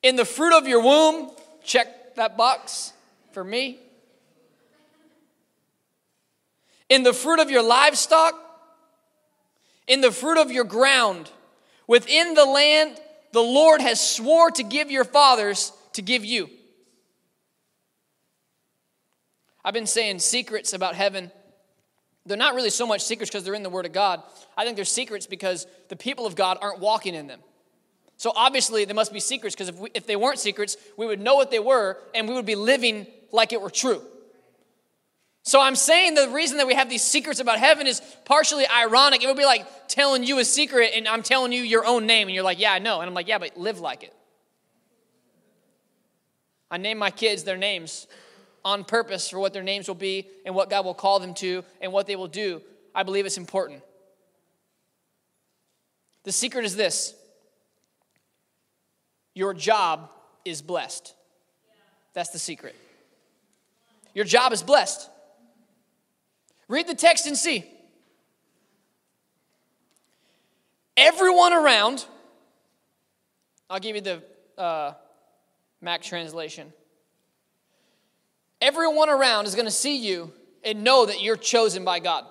in 0.02 0.16
the 0.16 0.24
fruit 0.24 0.58
of 0.58 0.66
your 0.66 0.82
womb. 0.82 1.30
Check 1.62 2.16
that 2.16 2.36
box 2.36 2.94
for 3.32 3.44
me. 3.44 3.78
In 6.88 7.02
the 7.02 7.12
fruit 7.12 7.40
of 7.40 7.50
your 7.50 7.62
livestock, 7.62 8.34
in 9.86 10.00
the 10.00 10.10
fruit 10.10 10.38
of 10.38 10.50
your 10.50 10.64
ground, 10.64 11.30
within 11.86 12.34
the 12.34 12.44
land 12.44 12.98
the 13.32 13.40
Lord 13.42 13.80
has 13.80 14.00
swore 14.00 14.50
to 14.52 14.62
give 14.62 14.90
your 14.90 15.04
fathers 15.04 15.72
to 15.94 16.02
give 16.02 16.24
you. 16.24 16.48
I've 19.64 19.74
been 19.74 19.86
saying 19.86 20.20
secrets 20.20 20.72
about 20.72 20.94
heaven. 20.94 21.30
They're 22.24 22.36
not 22.36 22.54
really 22.54 22.70
so 22.70 22.86
much 22.86 23.02
secrets 23.02 23.30
because 23.30 23.44
they're 23.44 23.54
in 23.54 23.62
the 23.62 23.70
Word 23.70 23.86
of 23.86 23.92
God. 23.92 24.22
I 24.56 24.64
think 24.64 24.76
they're 24.76 24.84
secrets 24.84 25.26
because 25.26 25.66
the 25.88 25.96
people 25.96 26.26
of 26.26 26.36
God 26.36 26.58
aren't 26.60 26.78
walking 26.78 27.14
in 27.14 27.26
them. 27.26 27.40
So 28.16 28.32
obviously, 28.34 28.84
they 28.84 28.92
must 28.94 29.12
be 29.12 29.20
secrets 29.20 29.54
because 29.54 29.68
if, 29.68 29.76
if 29.94 30.06
they 30.06 30.16
weren't 30.16 30.38
secrets, 30.38 30.76
we 30.96 31.06
would 31.06 31.20
know 31.20 31.36
what 31.36 31.50
they 31.50 31.58
were 31.58 31.96
and 32.14 32.28
we 32.28 32.34
would 32.34 32.46
be 32.46 32.56
living 32.56 33.06
like 33.32 33.52
it 33.52 33.60
were 33.60 33.70
true. 33.70 34.02
So 35.42 35.60
I'm 35.62 35.76
saying 35.76 36.14
the 36.14 36.28
reason 36.28 36.58
that 36.58 36.66
we 36.66 36.74
have 36.74 36.90
these 36.90 37.02
secrets 37.02 37.40
about 37.40 37.58
heaven 37.58 37.86
is 37.86 38.02
partially 38.26 38.66
ironic. 38.66 39.22
It 39.22 39.28
would 39.28 39.36
be 39.36 39.46
like 39.46 39.66
telling 39.88 40.24
you 40.24 40.38
a 40.38 40.44
secret 40.44 40.90
and 40.94 41.08
I'm 41.08 41.22
telling 41.22 41.52
you 41.52 41.62
your 41.62 41.86
own 41.86 42.06
name 42.06 42.28
and 42.28 42.34
you're 42.34 42.44
like, 42.44 42.60
yeah, 42.60 42.72
I 42.72 42.80
know. 42.80 43.00
And 43.00 43.08
I'm 43.08 43.14
like, 43.14 43.28
yeah, 43.28 43.38
but 43.38 43.56
live 43.56 43.80
like 43.80 44.02
it. 44.02 44.12
I 46.70 46.76
name 46.76 46.98
my 46.98 47.10
kids 47.10 47.44
their 47.44 47.56
names 47.56 48.06
on 48.62 48.84
purpose 48.84 49.30
for 49.30 49.38
what 49.38 49.54
their 49.54 49.62
names 49.62 49.88
will 49.88 49.94
be 49.94 50.26
and 50.44 50.54
what 50.54 50.68
God 50.68 50.84
will 50.84 50.92
call 50.92 51.18
them 51.18 51.32
to 51.34 51.64
and 51.80 51.92
what 51.92 52.06
they 52.06 52.16
will 52.16 52.28
do, 52.28 52.60
I 52.94 53.02
believe 53.02 53.24
it's 53.24 53.38
important. 53.38 53.80
The 56.24 56.32
secret 56.32 56.66
is 56.66 56.76
this 56.76 57.14
your 59.34 59.54
job 59.54 60.10
is 60.44 60.60
blessed. 60.60 61.14
That's 62.12 62.30
the 62.30 62.38
secret. 62.38 62.74
Your 64.18 64.24
job 64.24 64.52
is 64.52 64.64
blessed. 64.64 65.08
Read 66.66 66.88
the 66.88 66.94
text 66.96 67.28
and 67.28 67.36
see. 67.36 67.64
Everyone 70.96 71.52
around, 71.52 72.04
I'll 73.70 73.78
give 73.78 73.94
you 73.94 74.02
the 74.02 74.22
uh, 74.60 74.94
Mac 75.80 76.02
translation. 76.02 76.72
Everyone 78.60 79.08
around 79.08 79.46
is 79.46 79.54
going 79.54 79.66
to 79.66 79.70
see 79.70 79.98
you 79.98 80.32
and 80.64 80.82
know 80.82 81.06
that 81.06 81.22
you're 81.22 81.36
chosen 81.36 81.84
by 81.84 82.00
God. 82.00 82.24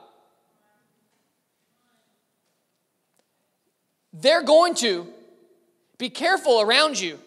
They're 4.12 4.44
going 4.44 4.76
to 4.76 5.08
be 5.98 6.10
careful 6.10 6.60
around 6.60 7.00
you 7.00 7.18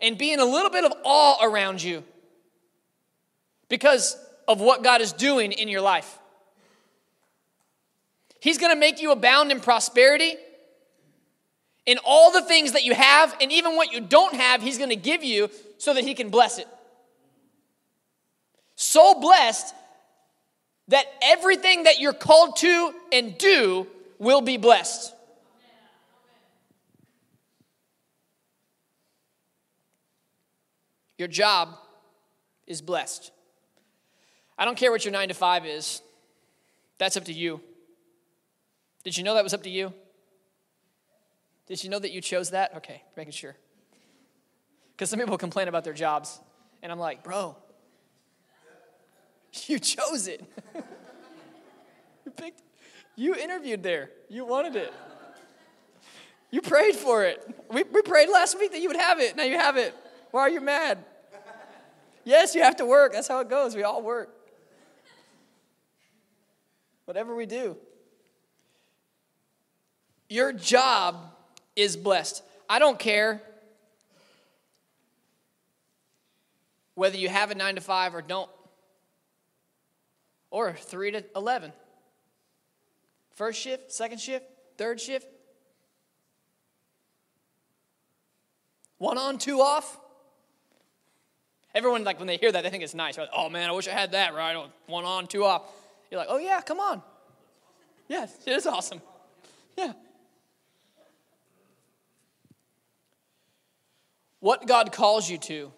and 0.00 0.16
be 0.16 0.32
in 0.32 0.40
a 0.40 0.46
little 0.46 0.70
bit 0.70 0.84
of 0.84 0.94
awe 1.04 1.44
around 1.44 1.82
you 1.82 2.04
because 3.72 4.16
of 4.46 4.60
what 4.60 4.84
God 4.84 5.00
is 5.00 5.12
doing 5.12 5.50
in 5.50 5.66
your 5.66 5.80
life. 5.80 6.18
He's 8.38 8.58
going 8.58 8.72
to 8.72 8.78
make 8.78 9.00
you 9.00 9.10
abound 9.10 9.50
in 9.50 9.60
prosperity. 9.60 10.36
In 11.86 11.98
all 12.04 12.30
the 12.30 12.42
things 12.42 12.72
that 12.72 12.84
you 12.84 12.94
have, 12.94 13.34
and 13.40 13.50
even 13.50 13.74
what 13.74 13.92
you 13.92 14.00
don't 14.00 14.34
have, 14.34 14.62
He's 14.62 14.78
going 14.78 14.90
to 14.90 14.96
give 14.96 15.24
you 15.24 15.50
so 15.78 15.94
that 15.94 16.04
He 16.04 16.14
can 16.14 16.28
bless 16.28 16.58
it 16.58 16.68
so 18.82 19.14
blessed 19.20 19.74
that 20.88 21.06
everything 21.22 21.84
that 21.84 22.00
you're 22.00 22.12
called 22.12 22.56
to 22.56 22.92
and 23.12 23.38
do 23.38 23.86
will 24.18 24.40
be 24.40 24.56
blessed. 24.56 25.14
Your 31.16 31.28
job 31.28 31.68
is 32.66 32.82
blessed. 32.82 33.30
I 34.62 34.64
don't 34.64 34.76
care 34.76 34.92
what 34.92 35.04
your 35.04 35.10
nine 35.10 35.26
to 35.26 35.34
five 35.34 35.66
is, 35.66 36.02
that's 36.96 37.16
up 37.16 37.24
to 37.24 37.32
you. 37.32 37.60
Did 39.02 39.16
you 39.16 39.24
know 39.24 39.34
that 39.34 39.42
was 39.42 39.52
up 39.52 39.64
to 39.64 39.70
you? 39.70 39.92
Did 41.66 41.82
you 41.82 41.90
know 41.90 41.98
that 41.98 42.12
you 42.12 42.20
chose 42.20 42.50
that? 42.50 42.76
Okay, 42.76 43.02
making 43.16 43.32
sure. 43.32 43.56
Because 44.92 45.10
some 45.10 45.18
people 45.18 45.36
complain 45.36 45.66
about 45.66 45.82
their 45.82 45.92
jobs, 45.92 46.38
and 46.80 46.92
I'm 46.92 47.00
like, 47.00 47.24
bro, 47.24 47.56
You 49.66 49.80
chose 49.80 50.28
it. 50.28 50.44
you 52.24 52.30
picked, 52.30 52.62
you 53.16 53.34
interviewed 53.34 53.82
there. 53.82 54.10
You 54.28 54.44
wanted 54.44 54.76
it. 54.76 54.94
You 56.52 56.62
prayed 56.62 56.94
for 56.94 57.24
it. 57.24 57.42
We, 57.68 57.82
we 57.82 58.00
prayed 58.02 58.28
last 58.28 58.56
week 58.60 58.70
that 58.70 58.80
you 58.80 58.86
would 58.86 58.96
have 58.96 59.18
it. 59.18 59.34
Now 59.34 59.42
you 59.42 59.58
have 59.58 59.76
it. 59.76 59.92
Why 60.30 60.42
are 60.42 60.50
you 60.50 60.60
mad? 60.60 60.98
Yes, 62.22 62.54
you 62.54 62.62
have 62.62 62.76
to 62.76 62.86
work. 62.86 63.12
That's 63.12 63.26
how 63.26 63.40
it 63.40 63.50
goes. 63.50 63.74
We 63.74 63.82
all 63.82 64.02
work. 64.02 64.38
Whatever 67.12 67.36
we 67.36 67.44
do. 67.44 67.76
Your 70.30 70.50
job 70.50 71.30
is 71.76 71.94
blessed. 71.94 72.42
I 72.70 72.78
don't 72.78 72.98
care 72.98 73.42
whether 76.94 77.18
you 77.18 77.28
have 77.28 77.50
a 77.50 77.54
nine 77.54 77.74
to 77.74 77.82
five 77.82 78.14
or 78.14 78.22
don't 78.22 78.48
or 80.50 80.72
3 80.72 81.10
to 81.10 81.24
11. 81.36 81.74
First 83.34 83.60
shift, 83.60 83.92
second 83.92 84.18
shift, 84.18 84.46
third 84.78 84.98
shift. 84.98 85.26
One 88.96 89.18
on, 89.18 89.36
two 89.36 89.60
off. 89.60 90.00
Everyone, 91.74 92.04
like, 92.04 92.18
when 92.18 92.26
they 92.26 92.38
hear 92.38 92.50
that, 92.50 92.62
they 92.62 92.70
think 92.70 92.82
it's 92.82 92.94
nice. 92.94 93.18
Like, 93.18 93.28
oh 93.36 93.50
man, 93.50 93.68
I 93.68 93.72
wish 93.72 93.86
I 93.86 93.92
had 93.92 94.12
that, 94.12 94.34
right? 94.34 94.56
One 94.86 95.04
on, 95.04 95.26
two 95.26 95.44
off. 95.44 95.64
You're 96.12 96.20
like, 96.20 96.28
oh 96.30 96.36
yeah, 96.36 96.60
come 96.60 96.78
on. 96.78 97.00
Yes, 98.06 98.36
it 98.46 98.52
is 98.52 98.66
awesome. 98.66 99.00
Yeah. 99.78 99.94
What 104.40 104.66
God 104.66 104.92
calls 104.92 105.30
you 105.30 105.38
to 105.38 105.72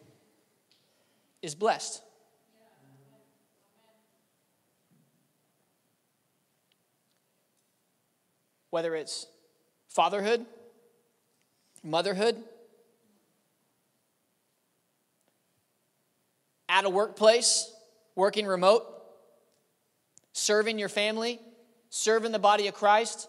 is 1.41 1.55
blessed. 1.55 2.03
whether 8.71 8.97
it's 8.97 9.29
fatherhood, 9.89 10.45
motherhood, 11.85 12.43
at 16.69 16.85
a 16.85 16.91
workplace, 16.91 17.73
working 18.17 18.47
remote, 18.47 18.94
serving 20.35 20.79
your 20.79 20.91
family, 20.91 21.41
serving 21.89 22.33
the 22.33 22.39
body 22.39 22.67
of 22.67 22.75
Christ. 22.75 23.29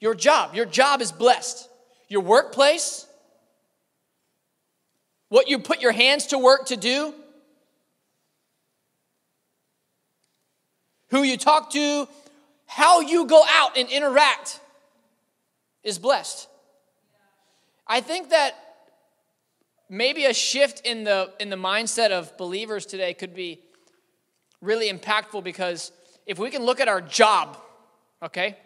Your 0.00 0.14
job, 0.14 0.54
your 0.54 0.64
job 0.64 1.00
is 1.00 1.12
blessed. 1.12 1.68
Your 2.08 2.22
workplace, 2.22 3.06
what 5.28 5.48
you 5.48 5.58
put 5.58 5.80
your 5.80 5.92
hands 5.92 6.26
to 6.28 6.38
work 6.38 6.66
to 6.66 6.76
do, 6.76 7.14
who 11.08 11.22
you 11.22 11.36
talk 11.36 11.70
to, 11.70 12.08
how 12.66 13.00
you 13.00 13.26
go 13.26 13.42
out 13.48 13.76
and 13.76 13.88
interact 13.88 14.60
is 15.82 15.98
blessed. 15.98 16.48
I 17.86 18.00
think 18.00 18.30
that 18.30 18.54
maybe 19.88 20.24
a 20.24 20.34
shift 20.34 20.80
in 20.86 21.04
the 21.04 21.32
in 21.38 21.50
the 21.50 21.56
mindset 21.56 22.10
of 22.10 22.36
believers 22.36 22.86
today 22.86 23.12
could 23.12 23.34
be 23.34 23.60
really 24.60 24.90
impactful 24.90 25.44
because 25.44 25.92
if 26.26 26.38
we 26.38 26.50
can 26.50 26.62
look 26.62 26.80
at 26.80 26.88
our 26.88 27.00
job, 27.00 27.56
okay, 28.22 28.56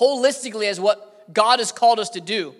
holistically 0.00 0.68
as 0.68 0.80
what 0.80 1.32
God 1.32 1.58
has 1.58 1.72
called 1.72 1.98
us 1.98 2.10
to 2.10 2.20
do, 2.20 2.54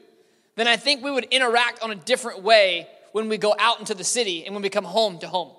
then 0.55 0.67
I 0.67 0.77
think 0.77 1.05
we 1.05 1.11
would 1.11 1.25
interact 1.25 1.83
on 1.83 1.91
a 1.91 1.95
different 1.95 2.43
way 2.43 2.89
when 3.13 3.29
we 3.29 3.39
go 3.39 3.55
out 3.59 3.79
into 3.79 3.95
the 3.95 4.05
city 4.05 4.45
and 4.45 4.55
when 4.55 4.63
we 4.63 4.69
come 4.69 4.85
home 4.85 5.19
to 5.21 5.29
home. 5.29 5.53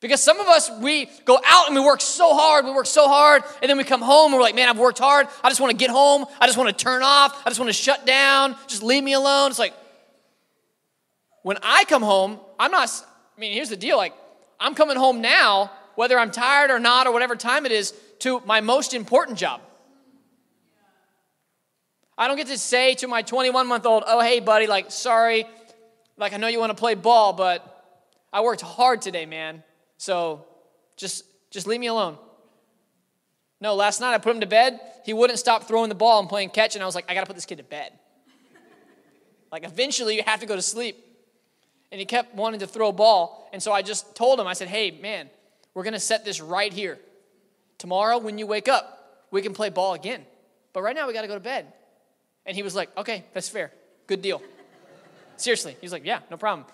Because 0.00 0.22
some 0.22 0.38
of 0.38 0.46
us, 0.46 0.70
we 0.80 1.08
go 1.24 1.40
out 1.44 1.66
and 1.66 1.74
we 1.74 1.82
work 1.82 2.00
so 2.00 2.32
hard, 2.32 2.64
we 2.64 2.70
work 2.70 2.86
so 2.86 3.08
hard, 3.08 3.42
and 3.60 3.68
then 3.68 3.76
we 3.76 3.82
come 3.82 4.00
home 4.00 4.26
and 4.26 4.34
we're 4.34 4.42
like, 4.42 4.54
man, 4.54 4.68
I've 4.68 4.78
worked 4.78 5.00
hard. 5.00 5.26
I 5.42 5.48
just 5.48 5.60
want 5.60 5.72
to 5.72 5.76
get 5.76 5.90
home. 5.90 6.24
I 6.40 6.46
just 6.46 6.56
want 6.56 6.68
to 6.70 6.84
turn 6.84 7.02
off. 7.02 7.42
I 7.44 7.50
just 7.50 7.58
want 7.58 7.68
to 7.68 7.72
shut 7.72 8.06
down. 8.06 8.54
Just 8.68 8.84
leave 8.84 9.02
me 9.02 9.14
alone. 9.14 9.50
It's 9.50 9.58
like, 9.58 9.74
when 11.42 11.56
I 11.62 11.84
come 11.84 12.02
home, 12.02 12.38
I'm 12.60 12.70
not, 12.70 12.90
I 13.36 13.40
mean, 13.40 13.52
here's 13.52 13.70
the 13.70 13.76
deal 13.76 13.96
like, 13.96 14.14
I'm 14.60 14.74
coming 14.74 14.96
home 14.96 15.20
now, 15.20 15.70
whether 15.98 16.16
I'm 16.16 16.30
tired 16.30 16.70
or 16.70 16.78
not, 16.78 17.08
or 17.08 17.12
whatever 17.12 17.34
time 17.34 17.66
it 17.66 17.72
is, 17.72 17.92
to 18.20 18.40
my 18.46 18.60
most 18.60 18.94
important 18.94 19.36
job. 19.36 19.60
I 22.16 22.28
don't 22.28 22.36
get 22.36 22.46
to 22.46 22.56
say 22.56 22.94
to 22.94 23.08
my 23.08 23.22
21 23.22 23.66
month 23.66 23.84
old, 23.84 24.04
oh, 24.06 24.20
hey, 24.20 24.38
buddy, 24.38 24.68
like, 24.68 24.92
sorry, 24.92 25.44
like, 26.16 26.32
I 26.32 26.36
know 26.36 26.46
you 26.46 26.60
want 26.60 26.70
to 26.70 26.76
play 26.76 26.94
ball, 26.94 27.32
but 27.32 28.06
I 28.32 28.42
worked 28.42 28.60
hard 28.60 29.02
today, 29.02 29.26
man. 29.26 29.64
So 29.96 30.44
just, 30.96 31.24
just 31.50 31.66
leave 31.66 31.80
me 31.80 31.88
alone. 31.88 32.16
No, 33.60 33.74
last 33.74 34.00
night 34.00 34.14
I 34.14 34.18
put 34.18 34.36
him 34.36 34.42
to 34.42 34.46
bed. 34.46 34.78
He 35.04 35.12
wouldn't 35.12 35.40
stop 35.40 35.64
throwing 35.64 35.88
the 35.88 35.96
ball 35.96 36.20
and 36.20 36.28
playing 36.28 36.50
catch, 36.50 36.76
and 36.76 36.82
I 36.84 36.86
was 36.86 36.94
like, 36.94 37.06
I 37.10 37.14
got 37.14 37.22
to 37.22 37.26
put 37.26 37.34
this 37.34 37.44
kid 37.44 37.58
to 37.58 37.64
bed. 37.64 37.90
like, 39.50 39.64
eventually, 39.64 40.14
you 40.14 40.22
have 40.24 40.38
to 40.38 40.46
go 40.46 40.54
to 40.54 40.62
sleep. 40.62 40.96
And 41.90 41.98
he 41.98 42.06
kept 42.06 42.36
wanting 42.36 42.60
to 42.60 42.68
throw 42.68 42.90
a 42.90 42.92
ball. 42.92 43.50
And 43.52 43.60
so 43.60 43.72
I 43.72 43.82
just 43.82 44.14
told 44.14 44.38
him, 44.38 44.46
I 44.46 44.52
said, 44.52 44.68
hey, 44.68 44.92
man, 44.92 45.28
we're 45.74 45.84
going 45.84 45.94
to 45.94 46.00
set 46.00 46.24
this 46.24 46.40
right 46.40 46.72
here. 46.72 46.98
Tomorrow, 47.78 48.18
when 48.18 48.38
you 48.38 48.46
wake 48.46 48.68
up, 48.68 49.26
we 49.30 49.42
can 49.42 49.52
play 49.52 49.68
ball 49.68 49.94
again. 49.94 50.24
But 50.72 50.82
right 50.82 50.94
now, 50.94 51.06
we 51.06 51.12
got 51.12 51.22
to 51.22 51.28
go 51.28 51.34
to 51.34 51.40
bed. 51.40 51.72
And 52.46 52.56
he 52.56 52.62
was 52.62 52.74
like, 52.74 52.96
okay, 52.96 53.24
that's 53.34 53.48
fair. 53.48 53.72
Good 54.06 54.22
deal. 54.22 54.42
Seriously. 55.36 55.76
He 55.80 55.84
was 55.84 55.92
like, 55.92 56.04
yeah, 56.04 56.20
no 56.30 56.36
problem. 56.36 56.66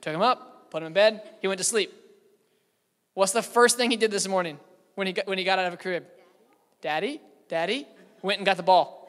Took 0.00 0.14
him 0.14 0.22
up, 0.22 0.70
put 0.70 0.82
him 0.82 0.88
in 0.88 0.92
bed. 0.92 1.22
He 1.40 1.48
went 1.48 1.58
to 1.58 1.64
sleep. 1.64 1.92
What's 3.14 3.32
the 3.32 3.42
first 3.42 3.76
thing 3.76 3.90
he 3.90 3.96
did 3.96 4.10
this 4.10 4.28
morning 4.28 4.58
when 4.96 5.06
he 5.06 5.12
got, 5.12 5.26
when 5.26 5.38
he 5.38 5.44
got 5.44 5.58
out 5.58 5.66
of 5.66 5.72
a 5.72 5.76
crib? 5.76 6.04
Daddy, 6.82 7.20
daddy, 7.48 7.86
went 8.22 8.38
and 8.38 8.46
got 8.46 8.56
the 8.56 8.62
ball. 8.62 9.08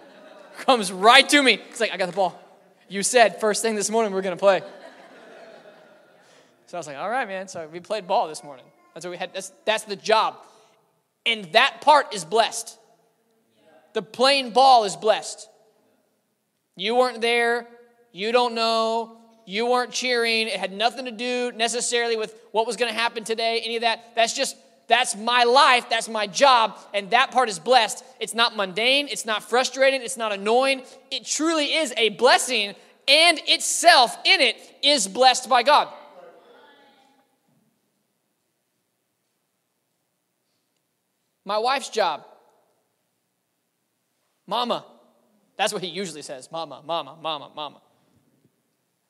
Comes 0.60 0.90
right 0.90 1.28
to 1.28 1.42
me. 1.42 1.60
He's 1.68 1.80
like, 1.80 1.92
I 1.92 1.96
got 1.96 2.06
the 2.06 2.16
ball. 2.16 2.40
You 2.88 3.02
said 3.02 3.40
first 3.40 3.62
thing 3.62 3.74
this 3.74 3.90
morning 3.90 4.12
we 4.12 4.18
are 4.18 4.22
going 4.22 4.36
to 4.36 4.40
play. 4.40 4.62
So 6.70 6.76
I 6.76 6.78
was 6.78 6.86
like, 6.86 6.98
all 6.98 7.10
right, 7.10 7.26
man. 7.26 7.48
So 7.48 7.68
we 7.72 7.80
played 7.80 8.06
ball 8.06 8.28
this 8.28 8.44
morning. 8.44 8.64
That's 8.94 9.04
what 9.04 9.10
we 9.10 9.16
had. 9.16 9.34
That's, 9.34 9.50
that's 9.64 9.82
the 9.82 9.96
job. 9.96 10.36
And 11.26 11.46
that 11.46 11.80
part 11.80 12.14
is 12.14 12.24
blessed. 12.24 12.78
The 13.92 14.02
playing 14.02 14.52
ball 14.52 14.84
is 14.84 14.94
blessed. 14.94 15.48
You 16.76 16.94
weren't 16.94 17.22
there. 17.22 17.66
You 18.12 18.30
don't 18.30 18.54
know. 18.54 19.16
You 19.46 19.66
weren't 19.66 19.90
cheering. 19.90 20.46
It 20.46 20.60
had 20.60 20.72
nothing 20.72 21.06
to 21.06 21.10
do 21.10 21.50
necessarily 21.56 22.16
with 22.16 22.36
what 22.52 22.68
was 22.68 22.76
going 22.76 22.92
to 22.92 22.96
happen 22.96 23.24
today, 23.24 23.62
any 23.64 23.74
of 23.74 23.82
that. 23.82 24.14
That's 24.14 24.32
just, 24.32 24.56
that's 24.86 25.16
my 25.16 25.42
life. 25.42 25.90
That's 25.90 26.08
my 26.08 26.28
job. 26.28 26.78
And 26.94 27.10
that 27.10 27.32
part 27.32 27.48
is 27.48 27.58
blessed. 27.58 28.04
It's 28.20 28.32
not 28.32 28.54
mundane. 28.54 29.08
It's 29.08 29.26
not 29.26 29.42
frustrating. 29.42 30.02
It's 30.02 30.16
not 30.16 30.30
annoying. 30.30 30.82
It 31.10 31.26
truly 31.26 31.74
is 31.74 31.92
a 31.96 32.10
blessing, 32.10 32.76
and 33.08 33.40
itself 33.48 34.16
in 34.24 34.40
it 34.40 34.56
is 34.84 35.08
blessed 35.08 35.48
by 35.48 35.64
God. 35.64 35.92
My 41.44 41.58
wife's 41.58 41.88
job. 41.88 42.24
Mama. 44.46 44.84
That's 45.56 45.72
what 45.72 45.82
he 45.82 45.88
usually 45.88 46.22
says 46.22 46.50
Mama, 46.50 46.82
Mama, 46.84 47.16
Mama, 47.20 47.50
Mama. 47.54 47.80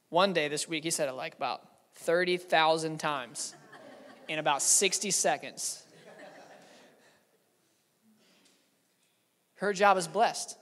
One 0.09 0.33
day 0.33 0.49
this 0.49 0.69
week, 0.69 0.85
he 0.85 0.91
said 0.91 1.09
it 1.09 1.13
like 1.13 1.35
about 1.37 1.63
30,000 1.95 2.99
times 2.99 3.55
in 4.29 4.39
about 4.39 4.63
60 4.63 5.11
seconds. 5.11 5.83
Her 9.55 9.73
job 9.73 9.99
is 9.99 10.09
blessed. 10.09 10.57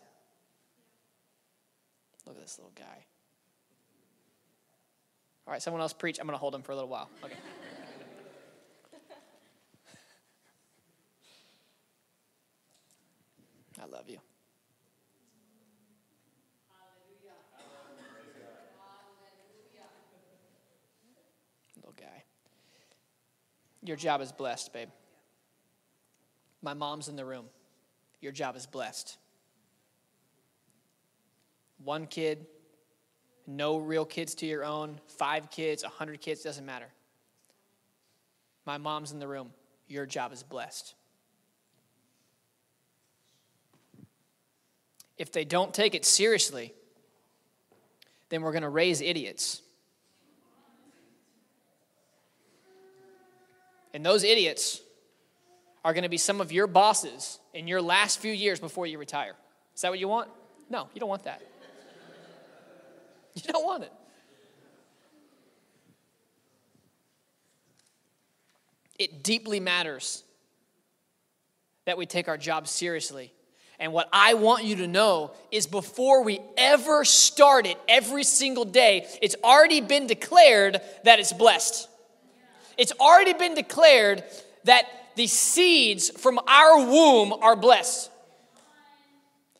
Look 2.26 2.36
at 2.36 2.42
this 2.42 2.58
little 2.58 2.72
guy. 2.74 3.06
All 5.46 5.52
right, 5.52 5.62
someone 5.62 5.80
else 5.80 5.94
preach. 5.94 6.18
I'm 6.20 6.26
going 6.26 6.34
to 6.34 6.38
hold 6.38 6.54
him 6.54 6.62
for 6.62 6.72
a 6.72 6.74
little 6.74 6.90
while. 6.90 7.08
Okay. 7.24 7.36
I 13.80 13.86
love 13.86 14.08
you. 14.08 14.18
Little 21.76 21.94
guy. 21.96 22.24
Your 23.84 23.96
job 23.96 24.20
is 24.20 24.32
blessed, 24.32 24.72
babe. 24.72 24.88
My 26.62 26.74
mom's 26.74 27.08
in 27.08 27.16
the 27.16 27.24
room. 27.24 27.46
Your 28.20 28.32
job 28.32 28.56
is 28.56 28.66
blessed. 28.66 29.16
One 31.84 32.06
kid, 32.06 32.46
no 33.46 33.78
real 33.78 34.04
kids 34.04 34.34
to 34.36 34.46
your 34.46 34.64
own, 34.64 35.00
five 35.06 35.50
kids, 35.50 35.84
a 35.84 35.88
hundred 35.88 36.20
kids, 36.20 36.42
doesn't 36.42 36.66
matter. 36.66 36.88
My 38.66 38.76
mom's 38.76 39.12
in 39.12 39.20
the 39.20 39.28
room. 39.28 39.50
Your 39.86 40.04
job 40.04 40.32
is 40.32 40.42
blessed. 40.42 40.94
If 45.18 45.32
they 45.32 45.44
don't 45.44 45.74
take 45.74 45.94
it 45.94 46.04
seriously, 46.04 46.72
then 48.28 48.42
we're 48.42 48.52
going 48.52 48.62
to 48.62 48.68
raise 48.68 49.00
idiots. 49.00 49.60
And 53.92 54.06
those 54.06 54.22
idiots 54.22 54.80
are 55.84 55.92
going 55.92 56.04
to 56.04 56.08
be 56.08 56.18
some 56.18 56.40
of 56.40 56.52
your 56.52 56.66
bosses 56.66 57.40
in 57.52 57.66
your 57.66 57.82
last 57.82 58.20
few 58.20 58.32
years 58.32 58.60
before 58.60 58.86
you 58.86 58.98
retire. 58.98 59.34
Is 59.74 59.80
that 59.82 59.90
what 59.90 59.98
you 59.98 60.08
want? 60.08 60.28
No, 60.70 60.88
you 60.94 61.00
don't 61.00 61.08
want 61.08 61.24
that. 61.24 61.42
You 63.34 63.52
don't 63.52 63.64
want 63.64 63.84
it. 63.84 63.92
It 68.98 69.22
deeply 69.22 69.60
matters 69.60 70.24
that 71.84 71.96
we 71.96 72.04
take 72.04 72.26
our 72.26 72.36
job 72.36 72.66
seriously 72.66 73.32
and 73.78 73.92
what 73.92 74.08
I 74.12 74.34
want 74.34 74.64
you 74.64 74.76
to 74.76 74.88
know 74.88 75.32
is 75.52 75.66
before 75.66 76.24
we 76.24 76.40
ever 76.56 77.04
start 77.04 77.66
it 77.66 77.78
every 77.88 78.24
single 78.24 78.64
day, 78.64 79.06
it's 79.22 79.36
already 79.44 79.80
been 79.80 80.06
declared 80.06 80.80
that 81.04 81.20
it's 81.20 81.32
blessed. 81.32 81.88
It's 82.76 82.92
already 83.00 83.34
been 83.34 83.54
declared 83.54 84.24
that 84.64 84.84
the 85.14 85.26
seeds 85.26 86.10
from 86.10 86.40
our 86.46 86.78
womb 86.78 87.32
are 87.32 87.56
blessed. 87.56 88.10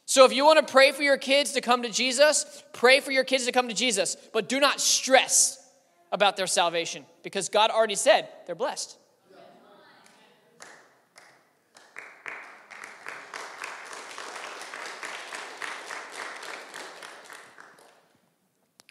So 0.04 0.24
if 0.24 0.32
you 0.32 0.44
want 0.44 0.66
to 0.66 0.72
pray 0.72 0.92
for 0.92 1.02
your 1.02 1.18
kids 1.18 1.52
to 1.52 1.60
come 1.60 1.82
to 1.82 1.90
Jesus, 1.90 2.64
pray 2.72 3.00
for 3.00 3.12
your 3.12 3.24
kids 3.24 3.44
to 3.46 3.52
come 3.52 3.68
to 3.68 3.74
Jesus, 3.74 4.16
but 4.32 4.48
do 4.48 4.58
not 4.58 4.80
stress 4.80 5.62
about 6.10 6.36
their 6.36 6.46
salvation 6.46 7.04
because 7.22 7.48
God 7.48 7.70
already 7.70 7.94
said 7.94 8.28
they're 8.46 8.54
blessed. 8.54 8.96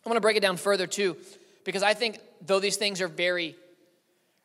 I'm 0.07 0.11
going 0.11 0.15
to 0.15 0.21
break 0.21 0.37
it 0.37 0.39
down 0.39 0.55
further 0.55 0.87
too, 0.87 1.17
because 1.65 1.83
I 1.83 1.93
think 1.93 2.19
though 2.45 2.61
these 2.61 2.77
things 2.77 3.01
are 3.01 3.09
very 3.09 3.57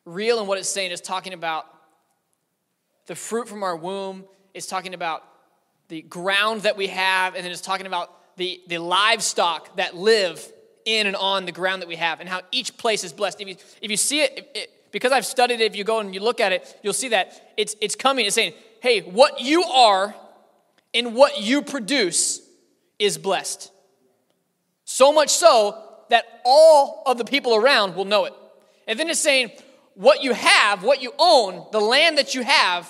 real 0.03 0.39
and 0.39 0.47
what 0.49 0.57
it's 0.57 0.67
saying 0.67 0.91
is 0.91 0.99
talking 0.99 1.31
about 1.31 1.65
the 3.05 3.15
fruit 3.15 3.47
from 3.47 3.63
our 3.63 3.73
womb, 3.73 4.25
it's 4.53 4.67
talking 4.67 4.93
about 4.93 5.23
the 5.87 6.01
ground 6.01 6.63
that 6.63 6.75
we 6.75 6.87
have, 6.87 7.35
and 7.35 7.45
then 7.45 7.51
it's 7.53 7.61
talking 7.61 7.85
about 7.85 8.11
the, 8.35 8.59
the 8.67 8.77
livestock 8.77 9.73
that 9.77 9.95
live 9.95 10.45
in 10.83 11.07
and 11.07 11.15
on 11.15 11.45
the 11.45 11.53
ground 11.53 11.81
that 11.81 11.87
we 11.87 11.95
have, 11.95 12.19
and 12.19 12.27
how 12.27 12.41
each 12.51 12.75
place 12.75 13.05
is 13.05 13.13
blessed. 13.13 13.39
If 13.39 13.47
you, 13.47 13.55
if 13.81 13.89
you 13.89 13.95
see 13.95 14.19
it, 14.19 14.51
it 14.53 14.91
because 14.91 15.13
I've 15.13 15.25
studied 15.25 15.61
it, 15.61 15.63
if 15.63 15.77
you 15.77 15.85
go 15.85 16.01
and 16.01 16.13
you 16.13 16.19
look 16.19 16.41
at 16.41 16.51
it, 16.51 16.77
you'll 16.83 16.91
see 16.91 17.07
that 17.07 17.53
it's, 17.55 17.73
it's 17.79 17.95
coming. 17.95 18.25
It's 18.25 18.35
saying, 18.35 18.51
hey, 18.81 18.99
what 18.99 19.39
you 19.39 19.63
are 19.63 20.13
and 20.93 21.15
what 21.15 21.39
you 21.39 21.61
produce 21.61 22.41
is 22.99 23.17
blessed. 23.17 23.71
So 24.93 25.11
much 25.11 25.31
so 25.31 25.75
that 26.09 26.41
all 26.45 27.01
of 27.07 27.17
the 27.17 27.25
people 27.25 27.55
around 27.55 27.95
will 27.95 28.05
know 28.05 28.25
it. 28.25 28.33
And 28.87 28.99
then 28.99 29.09
it's 29.09 29.19
saying, 29.19 29.49
what 29.95 30.21
you 30.21 30.33
have, 30.33 30.83
what 30.83 31.01
you 31.01 31.11
own, 31.17 31.65
the 31.71 31.79
land 31.79 32.19
that 32.19 32.35
you 32.35 32.43
have 32.43 32.87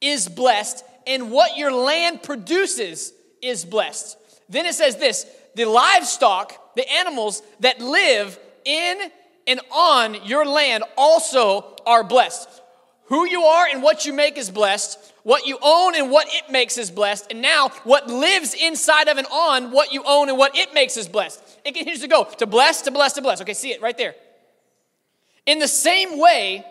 is 0.00 0.28
blessed, 0.28 0.84
and 1.08 1.32
what 1.32 1.56
your 1.56 1.72
land 1.72 2.22
produces 2.22 3.12
is 3.42 3.64
blessed. 3.64 4.16
Then 4.48 4.64
it 4.64 4.74
says 4.76 4.94
this 4.94 5.26
the 5.56 5.64
livestock, 5.64 6.76
the 6.76 6.88
animals 6.88 7.42
that 7.58 7.80
live 7.80 8.38
in 8.64 9.00
and 9.48 9.60
on 9.72 10.14
your 10.26 10.46
land 10.46 10.84
also 10.96 11.74
are 11.84 12.04
blessed. 12.04 12.48
Who 13.06 13.28
you 13.28 13.42
are 13.42 13.66
and 13.72 13.82
what 13.82 14.06
you 14.06 14.12
make 14.12 14.38
is 14.38 14.52
blessed. 14.52 15.12
What 15.24 15.46
you 15.46 15.58
own 15.62 15.96
and 15.96 16.10
what 16.10 16.28
it 16.30 16.52
makes 16.52 16.76
is 16.78 16.90
blessed. 16.90 17.28
And 17.30 17.40
now, 17.40 17.70
what 17.84 18.08
lives 18.08 18.54
inside 18.54 19.08
of 19.08 19.16
and 19.16 19.26
on 19.32 19.72
what 19.72 19.92
you 19.92 20.02
own 20.06 20.28
and 20.28 20.36
what 20.36 20.56
it 20.56 20.74
makes 20.74 20.98
is 20.98 21.08
blessed. 21.08 21.42
It 21.64 21.74
continues 21.74 22.02
to 22.02 22.08
go 22.08 22.24
to 22.24 22.46
bless, 22.46 22.82
to 22.82 22.90
bless, 22.90 23.14
to 23.14 23.22
bless. 23.22 23.40
Okay, 23.40 23.54
see 23.54 23.72
it 23.72 23.80
right 23.80 23.96
there. 23.96 24.14
In 25.46 25.58
the 25.58 25.68
same 25.68 26.18
way, 26.18 26.64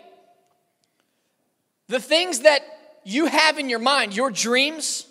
the 1.88 2.00
things 2.00 2.42
that 2.42 2.62
you 3.04 3.26
have 3.26 3.58
in 3.58 3.70
your 3.70 3.80
mind, 3.80 4.16
your 4.16 4.30
dreams, 4.30 5.08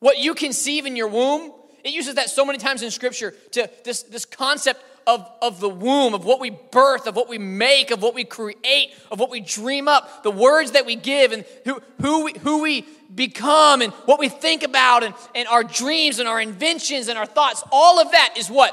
what 0.00 0.18
you 0.18 0.34
conceive 0.34 0.86
in 0.86 0.96
your 0.96 1.08
womb, 1.08 1.52
it 1.84 1.92
uses 1.92 2.16
that 2.16 2.28
so 2.28 2.44
many 2.44 2.58
times 2.58 2.82
in 2.82 2.90
Scripture 2.90 3.34
to 3.52 3.70
this, 3.84 4.02
this 4.02 4.24
concept 4.24 4.82
of, 5.10 5.28
of 5.42 5.60
the 5.60 5.68
womb, 5.68 6.14
of 6.14 6.24
what 6.24 6.40
we 6.40 6.50
birth, 6.50 7.06
of 7.06 7.16
what 7.16 7.28
we 7.28 7.38
make, 7.38 7.90
of 7.90 8.00
what 8.00 8.14
we 8.14 8.24
create, 8.24 8.92
of 9.10 9.18
what 9.18 9.28
we 9.28 9.40
dream 9.40 9.88
up, 9.88 10.22
the 10.22 10.30
words 10.30 10.72
that 10.72 10.86
we 10.86 10.94
give, 10.94 11.32
and 11.32 11.44
who, 11.64 11.82
who, 12.00 12.24
we, 12.24 12.34
who 12.38 12.62
we 12.62 12.86
become, 13.12 13.82
and 13.82 13.92
what 14.06 14.20
we 14.20 14.28
think 14.28 14.62
about, 14.62 15.02
and, 15.02 15.14
and 15.34 15.48
our 15.48 15.64
dreams, 15.64 16.20
and 16.20 16.28
our 16.28 16.40
inventions, 16.40 17.08
and 17.08 17.18
our 17.18 17.26
thoughts. 17.26 17.64
All 17.72 17.98
of 17.98 18.12
that 18.12 18.34
is 18.36 18.48
what? 18.48 18.72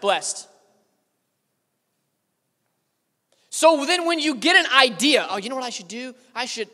Blessed. 0.00 0.48
So 3.50 3.84
then 3.84 4.06
when 4.06 4.20
you 4.20 4.36
get 4.36 4.54
an 4.54 4.70
idea, 4.72 5.26
oh, 5.28 5.38
you 5.38 5.48
know 5.48 5.56
what 5.56 5.64
I 5.64 5.70
should 5.70 5.88
do? 5.88 6.14
I 6.34 6.44
should 6.44 6.68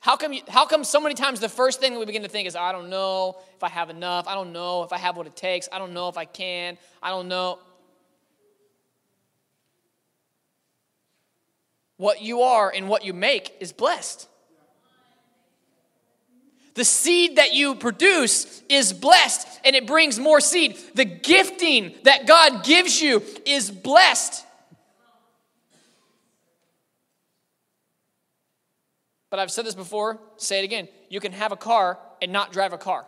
how 0.00 0.16
come, 0.16 0.32
you, 0.32 0.40
how 0.48 0.64
come 0.64 0.82
so 0.82 0.98
many 0.98 1.14
times 1.14 1.40
the 1.40 1.48
first 1.48 1.78
thing 1.78 1.92
that 1.92 1.98
we 1.98 2.06
begin 2.06 2.22
to 2.22 2.28
think 2.28 2.48
is, 2.48 2.56
I 2.56 2.72
don't 2.72 2.88
know 2.88 3.36
if 3.54 3.62
I 3.62 3.68
have 3.68 3.90
enough. 3.90 4.26
I 4.26 4.34
don't 4.34 4.50
know 4.50 4.82
if 4.82 4.94
I 4.94 4.98
have 4.98 5.14
what 5.14 5.26
it 5.26 5.36
takes. 5.36 5.68
I 5.70 5.78
don't 5.78 5.92
know 5.92 6.08
if 6.08 6.16
I 6.16 6.24
can. 6.24 6.78
I 7.02 7.10
don't 7.10 7.28
know. 7.28 7.58
What 12.00 12.22
you 12.22 12.40
are 12.40 12.72
and 12.74 12.88
what 12.88 13.04
you 13.04 13.12
make 13.12 13.54
is 13.60 13.74
blessed. 13.74 14.26
The 16.72 16.82
seed 16.82 17.36
that 17.36 17.52
you 17.52 17.74
produce 17.74 18.62
is 18.70 18.94
blessed 18.94 19.46
and 19.66 19.76
it 19.76 19.86
brings 19.86 20.18
more 20.18 20.40
seed. 20.40 20.78
The 20.94 21.04
gifting 21.04 21.94
that 22.04 22.26
God 22.26 22.64
gives 22.64 23.02
you 23.02 23.22
is 23.44 23.70
blessed. 23.70 24.46
But 29.28 29.38
I've 29.38 29.50
said 29.50 29.66
this 29.66 29.74
before, 29.74 30.18
say 30.38 30.60
it 30.60 30.64
again. 30.64 30.88
You 31.10 31.20
can 31.20 31.32
have 31.32 31.52
a 31.52 31.56
car 31.56 31.98
and 32.22 32.32
not 32.32 32.50
drive 32.50 32.72
a 32.72 32.78
car. 32.78 33.04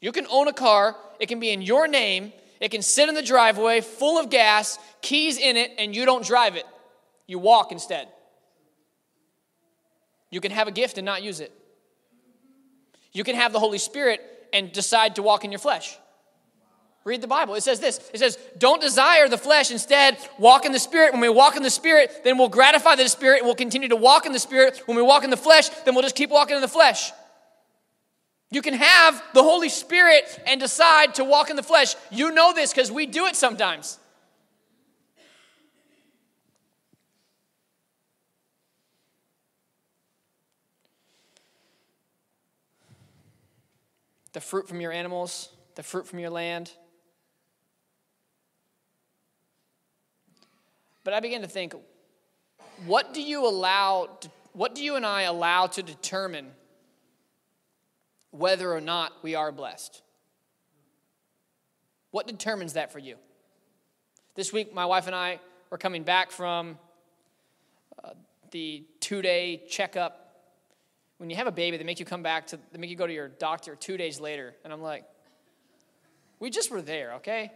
You 0.00 0.12
can 0.12 0.28
own 0.30 0.46
a 0.46 0.52
car, 0.52 0.94
it 1.18 1.26
can 1.26 1.40
be 1.40 1.50
in 1.50 1.60
your 1.60 1.88
name, 1.88 2.32
it 2.62 2.70
can 2.70 2.80
sit 2.80 3.08
in 3.08 3.16
the 3.16 3.22
driveway 3.22 3.80
full 3.80 4.18
of 4.18 4.30
gas, 4.30 4.78
keys 5.00 5.36
in 5.36 5.56
it, 5.56 5.72
and 5.78 5.96
you 5.96 6.04
don't 6.04 6.24
drive 6.24 6.54
it. 6.54 6.64
You 7.26 7.40
walk 7.40 7.72
instead. 7.72 8.08
You 10.30 10.40
can 10.40 10.52
have 10.52 10.68
a 10.68 10.70
gift 10.70 10.96
and 10.96 11.04
not 11.04 11.22
use 11.22 11.40
it. 11.40 11.52
You 13.12 13.24
can 13.24 13.34
have 13.34 13.52
the 13.52 13.58
Holy 13.58 13.78
Spirit 13.78 14.20
and 14.52 14.70
decide 14.70 15.16
to 15.16 15.22
walk 15.22 15.44
in 15.44 15.50
your 15.50 15.58
flesh. 15.58 15.98
Read 17.04 17.20
the 17.20 17.26
Bible. 17.26 17.56
It 17.56 17.62
says 17.62 17.80
this 17.80 17.98
it 18.14 18.20
says, 18.20 18.38
Don't 18.58 18.80
desire 18.80 19.28
the 19.28 19.36
flesh, 19.36 19.72
instead, 19.72 20.16
walk 20.38 20.64
in 20.64 20.70
the 20.70 20.78
Spirit. 20.78 21.12
When 21.12 21.20
we 21.20 21.28
walk 21.28 21.56
in 21.56 21.64
the 21.64 21.70
Spirit, 21.70 22.20
then 22.22 22.38
we'll 22.38 22.48
gratify 22.48 22.94
the 22.94 23.08
Spirit 23.08 23.38
and 23.38 23.46
we'll 23.46 23.56
continue 23.56 23.88
to 23.88 23.96
walk 23.96 24.24
in 24.24 24.32
the 24.32 24.38
Spirit. 24.38 24.82
When 24.86 24.96
we 24.96 25.02
walk 25.02 25.24
in 25.24 25.30
the 25.30 25.36
flesh, 25.36 25.68
then 25.84 25.94
we'll 25.94 26.02
just 26.02 26.14
keep 26.14 26.30
walking 26.30 26.54
in 26.54 26.62
the 26.62 26.68
flesh. 26.68 27.10
You 28.52 28.60
can 28.60 28.74
have 28.74 29.22
the 29.32 29.42
Holy 29.42 29.70
Spirit 29.70 30.38
and 30.46 30.60
decide 30.60 31.14
to 31.14 31.24
walk 31.24 31.48
in 31.48 31.56
the 31.56 31.62
flesh. 31.62 31.96
You 32.10 32.32
know 32.32 32.52
this 32.52 32.70
because 32.70 32.92
we 32.92 33.06
do 33.06 33.24
it 33.24 33.34
sometimes. 33.34 33.98
The 44.34 44.40
fruit 44.42 44.68
from 44.68 44.82
your 44.82 44.92
animals, 44.92 45.48
the 45.74 45.82
fruit 45.82 46.06
from 46.06 46.18
your 46.18 46.30
land. 46.30 46.70
But 51.04 51.14
I 51.14 51.20
began 51.20 51.40
to 51.40 51.48
think, 51.48 51.74
what 52.84 53.14
do 53.14 53.22
you 53.22 53.48
allow, 53.48 54.10
what 54.52 54.74
do 54.74 54.84
you 54.84 54.96
and 54.96 55.06
I 55.06 55.22
allow 55.22 55.68
to 55.68 55.82
determine 55.82 56.50
whether 58.32 58.72
or 58.72 58.80
not 58.80 59.12
we 59.22 59.36
are 59.36 59.52
blessed. 59.52 60.02
What 62.10 62.26
determines 62.26 62.72
that 62.72 62.92
for 62.92 62.98
you? 62.98 63.16
This 64.34 64.52
week, 64.52 64.74
my 64.74 64.86
wife 64.86 65.06
and 65.06 65.14
I 65.14 65.38
were 65.70 65.78
coming 65.78 66.02
back 66.02 66.30
from 66.30 66.78
uh, 68.02 68.10
the 68.50 68.84
two 69.00 69.22
day 69.22 69.62
checkup. 69.68 70.18
When 71.18 71.30
you 71.30 71.36
have 71.36 71.46
a 71.46 71.52
baby, 71.52 71.76
they 71.76 71.84
make 71.84 72.00
you 72.00 72.06
come 72.06 72.22
back 72.22 72.48
to, 72.48 72.58
they 72.72 72.78
make 72.78 72.90
you 72.90 72.96
go 72.96 73.06
to 73.06 73.12
your 73.12 73.28
doctor 73.28 73.76
two 73.76 73.96
days 73.96 74.18
later. 74.18 74.54
And 74.64 74.72
I'm 74.72 74.82
like, 74.82 75.04
we 76.40 76.50
just 76.50 76.70
were 76.70 76.82
there, 76.82 77.14
okay? 77.14 77.52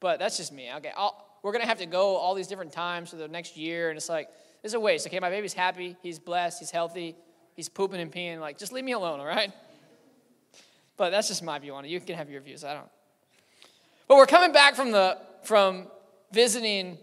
But 0.00 0.18
that's 0.18 0.36
just 0.36 0.52
me. 0.52 0.70
Okay, 0.76 0.92
I'll, 0.96 1.26
we're 1.42 1.52
gonna 1.52 1.66
have 1.66 1.78
to 1.78 1.86
go 1.86 2.16
all 2.16 2.34
these 2.34 2.48
different 2.48 2.72
times 2.72 3.10
for 3.10 3.16
the 3.16 3.28
next 3.28 3.56
year, 3.56 3.88
and 3.88 3.96
it's 3.96 4.08
like, 4.08 4.28
it's 4.62 4.74
a 4.74 4.80
waste. 4.80 5.06
Okay, 5.06 5.20
my 5.20 5.30
baby's 5.30 5.54
happy, 5.54 5.96
he's 6.02 6.18
blessed, 6.18 6.58
he's 6.58 6.70
healthy, 6.70 7.16
he's 7.60 7.68
pooping 7.68 8.00
and 8.00 8.10
peeing. 8.10 8.40
Like, 8.40 8.56
just 8.56 8.72
leave 8.72 8.84
me 8.84 8.92
alone, 8.92 9.20
all 9.20 9.26
right? 9.26 9.52
But 10.96 11.10
that's 11.10 11.28
just 11.28 11.42
my 11.42 11.58
view 11.58 11.74
on 11.74 11.84
it. 11.84 11.88
You 11.88 12.00
can 12.00 12.16
have 12.16 12.30
your 12.30 12.40
views. 12.40 12.64
I 12.64 12.72
don't. 12.72 12.88
But 14.08 14.16
we're 14.16 14.26
coming 14.26 14.50
back 14.50 14.74
from 14.74 14.92
the 14.92 15.18
from 15.42 15.88
visiting 16.32 16.96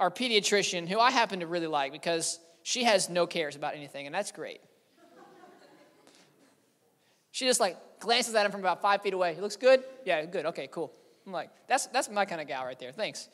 our 0.00 0.10
pediatrician, 0.10 0.88
who 0.88 0.98
I 0.98 1.12
happen 1.12 1.40
to 1.40 1.46
really 1.46 1.68
like 1.68 1.92
because 1.92 2.40
she 2.64 2.82
has 2.82 3.08
no 3.08 3.24
cares 3.24 3.54
about 3.54 3.74
anything, 3.74 4.06
and 4.06 4.14
that's 4.14 4.32
great. 4.32 4.60
She 7.30 7.46
just 7.46 7.60
like 7.60 7.76
glances 8.00 8.34
at 8.34 8.44
him 8.44 8.50
from 8.50 8.62
about 8.62 8.82
five 8.82 9.00
feet 9.02 9.14
away. 9.14 9.32
He 9.32 9.40
looks 9.40 9.56
good? 9.56 9.84
Yeah, 10.04 10.24
good. 10.24 10.46
Okay, 10.46 10.68
cool. 10.72 10.92
I'm 11.24 11.32
like, 11.32 11.50
that's 11.68 11.86
that's 11.86 12.10
my 12.10 12.24
kind 12.24 12.40
of 12.40 12.48
gal 12.48 12.64
right 12.64 12.78
there. 12.80 12.90
Thanks. 12.90 13.28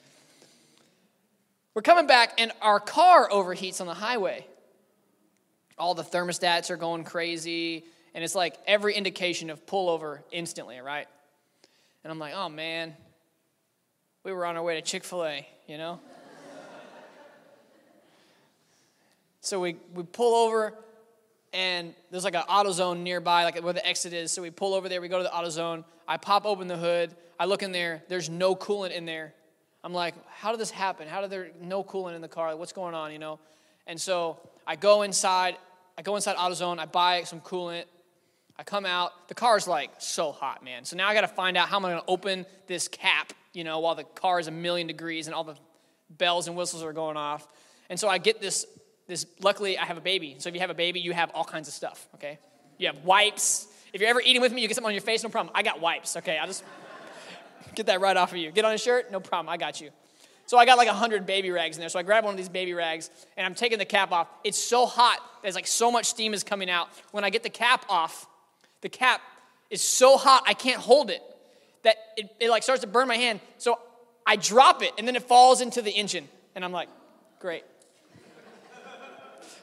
We're 1.73 1.83
coming 1.83 2.07
back, 2.07 2.35
and 2.39 2.53
our 2.61 2.81
car 2.81 3.31
overheats 3.31 3.81
on 3.81 3.87
the 3.87 3.95
highway 3.95 4.47
all 5.79 5.95
the 5.95 6.03
thermostats 6.03 6.71
are 6.71 6.77
going 6.77 7.05
crazy, 7.05 7.85
and 8.15 8.25
it's 8.25 8.35
like 8.35 8.57
every 8.67 8.95
indication 8.95 9.51
of 9.51 9.65
pullover 9.67 10.21
instantly, 10.31 10.79
right? 10.79 11.07
And 12.05 12.11
I'm 12.11 12.19
like, 12.19 12.35
oh 12.35 12.49
man, 12.49 12.95
we 14.25 14.33
were 14.33 14.47
on 14.47 14.57
our 14.57 14.63
way 14.63 14.75
to 14.75 14.83
Chick 14.83 15.05
fil 15.05 15.25
A, 15.25 15.47
you 15.67 15.79
know? 15.79 16.01
so 19.41 19.61
we, 19.61 19.77
we 19.95 20.03
pull 20.03 20.35
over, 20.35 20.75
and 21.53 21.95
there's 22.11 22.25
like 22.25 22.35
an 22.35 22.43
AutoZone 22.49 23.01
nearby, 23.01 23.45
like 23.45 23.63
where 23.63 23.73
the 23.73 23.87
exit 23.87 24.13
is. 24.13 24.33
So 24.33 24.43
we 24.43 24.51
pull 24.51 24.75
over 24.75 24.89
there, 24.89 25.01
we 25.01 25.09
go 25.09 25.19
to 25.19 25.25
the 25.25 25.31
AutoZone. 25.31 25.85
I 26.07 26.17
pop 26.17 26.47
open 26.47 26.69
the 26.69 26.77
hood, 26.77 27.15
I 27.39 27.45
look 27.45 27.63
in 27.63 27.73
there, 27.73 28.03
there's 28.09 28.29
no 28.29 28.57
coolant 28.57 28.93
in 28.93 29.05
there. 29.05 29.35
I'm 29.85 29.93
like, 29.93 30.15
how 30.29 30.51
did 30.51 30.61
this 30.61 30.71
happen? 30.71 31.07
How 31.07 31.21
did 31.21 31.31
there 31.31 31.51
no 31.63 31.85
coolant 31.85 32.17
in 32.17 32.23
the 32.23 32.29
car? 32.29 32.57
What's 32.57 32.73
going 32.73 32.95
on, 32.95 33.13
you 33.13 33.19
know? 33.19 33.39
And 33.87 34.01
so 34.01 34.39
I 34.67 34.77
go 34.77 35.03
inside, 35.03 35.57
I 35.99 36.03
go 36.03 36.15
inside 36.15 36.37
AutoZone, 36.37 36.79
I 36.79 36.87
buy 36.87 37.25
some 37.25 37.41
coolant, 37.41 37.87
I 38.57 38.63
come 38.63 38.87
out, 38.87 39.27
the 39.27 39.35
car's 39.35 39.67
like 39.67 39.91
so 39.99 40.31
hot, 40.31 40.65
man. 40.65 40.85
So 40.85 40.97
now 40.97 41.09
I 41.09 41.15
gotta 41.15 41.27
find 41.27 41.57
out 41.57 41.69
how 41.69 41.77
am 41.77 41.85
I 41.85 41.91
gonna 41.91 42.05
open 42.07 42.47
this 42.69 42.87
cap, 42.87 43.33
you 43.53 43.65
know, 43.65 43.81
while 43.81 43.97
the 43.97 44.05
car 44.05 44.39
is 44.39 44.47
a 44.47 44.53
million 44.53 44.87
degrees 44.87 45.27
and 45.27 45.35
all 45.35 45.43
the 45.43 45.57
bells 46.09 46.47
and 46.47 46.57
whistles 46.57 46.85
are 46.85 46.93
going 46.93 47.17
off. 47.17 47.49
And 47.91 47.99
so 47.99 48.09
I 48.09 48.19
get 48.19 48.41
this, 48.41 48.65
this, 49.09 49.27
luckily 49.43 49.77
I 49.77 49.87
have 49.87 49.99
a 49.99 50.01
baby. 50.01 50.37
So 50.39 50.49
if 50.49 50.55
you 50.55 50.61
have 50.61 50.71
a 50.71 50.75
baby, 50.75 51.01
you 51.01 51.13
have 51.13 51.33
all 51.35 51.45
kinds 51.45 51.67
of 51.67 51.75
stuff, 51.75 52.07
okay? 52.15 52.39
You 52.79 52.87
have 52.87 53.03
wipes. 53.03 53.67
If 53.93 54.01
you're 54.01 54.11
ever 54.11 54.21
eating 54.21 54.41
with 54.41 54.53
me, 54.53 54.63
you 54.63 54.69
get 54.69 54.77
something 54.77 54.91
on 54.91 54.95
your 54.95 55.03
face, 55.03 55.25
no 55.25 55.31
problem. 55.31 55.53
I 55.53 55.65
got 55.65 55.81
wipes, 55.81 56.17
okay? 56.19 56.39
I'll 56.39 56.47
just 56.47 56.63
get 57.75 57.87
that 57.87 58.01
right 58.01 58.17
off 58.17 58.31
of 58.31 58.39
you. 58.39 58.53
Get 58.53 58.65
on 58.65 58.73
a 58.73 58.79
shirt, 58.79 59.11
no 59.11 59.19
problem, 59.19 59.53
I 59.53 59.57
got 59.57 59.81
you. 59.81 59.91
So 60.49 60.57
I 60.57 60.65
got 60.65 60.79
like 60.79 60.89
100 60.89 61.27
baby 61.27 61.51
rags 61.51 61.77
in 61.77 61.81
there. 61.81 61.91
So 61.91 61.99
I 61.99 62.03
grab 62.03 62.25
one 62.25 62.33
of 62.33 62.39
these 62.39 62.49
baby 62.49 62.73
rags 62.73 63.11
and 63.37 63.45
I'm 63.45 63.55
taking 63.55 63.79
the 63.79 63.85
cap 63.85 64.13
off. 64.13 64.29
It's 64.45 64.59
so 64.59 64.87
hot, 64.87 65.19
there's 65.43 65.55
like 65.55 65.67
so 65.67 65.93
much 65.93 66.07
steam 66.07 66.33
is 66.33 66.43
coming 66.43 66.71
out. 66.71 66.89
When 67.11 67.23
I 67.23 67.29
get 67.29 67.43
the 67.43 67.51
cap 67.51 67.85
off, 67.91 68.27
the 68.81 68.89
cap 68.89 69.21
is 69.69 69.83
so 69.83 70.17
hot 70.17 70.45
I 70.47 70.55
can't 70.55 70.81
hold 70.81 71.11
it 71.11 71.21
that 71.85 71.97
it, 72.17 72.31
it 72.41 72.49
like 72.49 72.63
starts 72.63 72.81
to 72.81 72.87
burn 72.87 73.09
my 73.09 73.17
hand. 73.17 73.41
So 73.59 73.79
I 74.27 74.37
drop 74.37 74.83
it 74.83 74.93
and 74.97 75.07
then 75.07 75.17
it 75.17 75.23
falls 75.23 75.61
into 75.61 75.83
the 75.83 75.91
engine. 75.91 76.27
And 76.55 76.65
I'm 76.65 76.73
like, 76.73 76.89
great. 77.41 77.65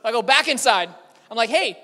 I 0.04 0.12
go 0.12 0.21
back 0.21 0.48
inside. 0.48 0.89
I'm 1.32 1.38
like, 1.38 1.50
hey, 1.50 1.80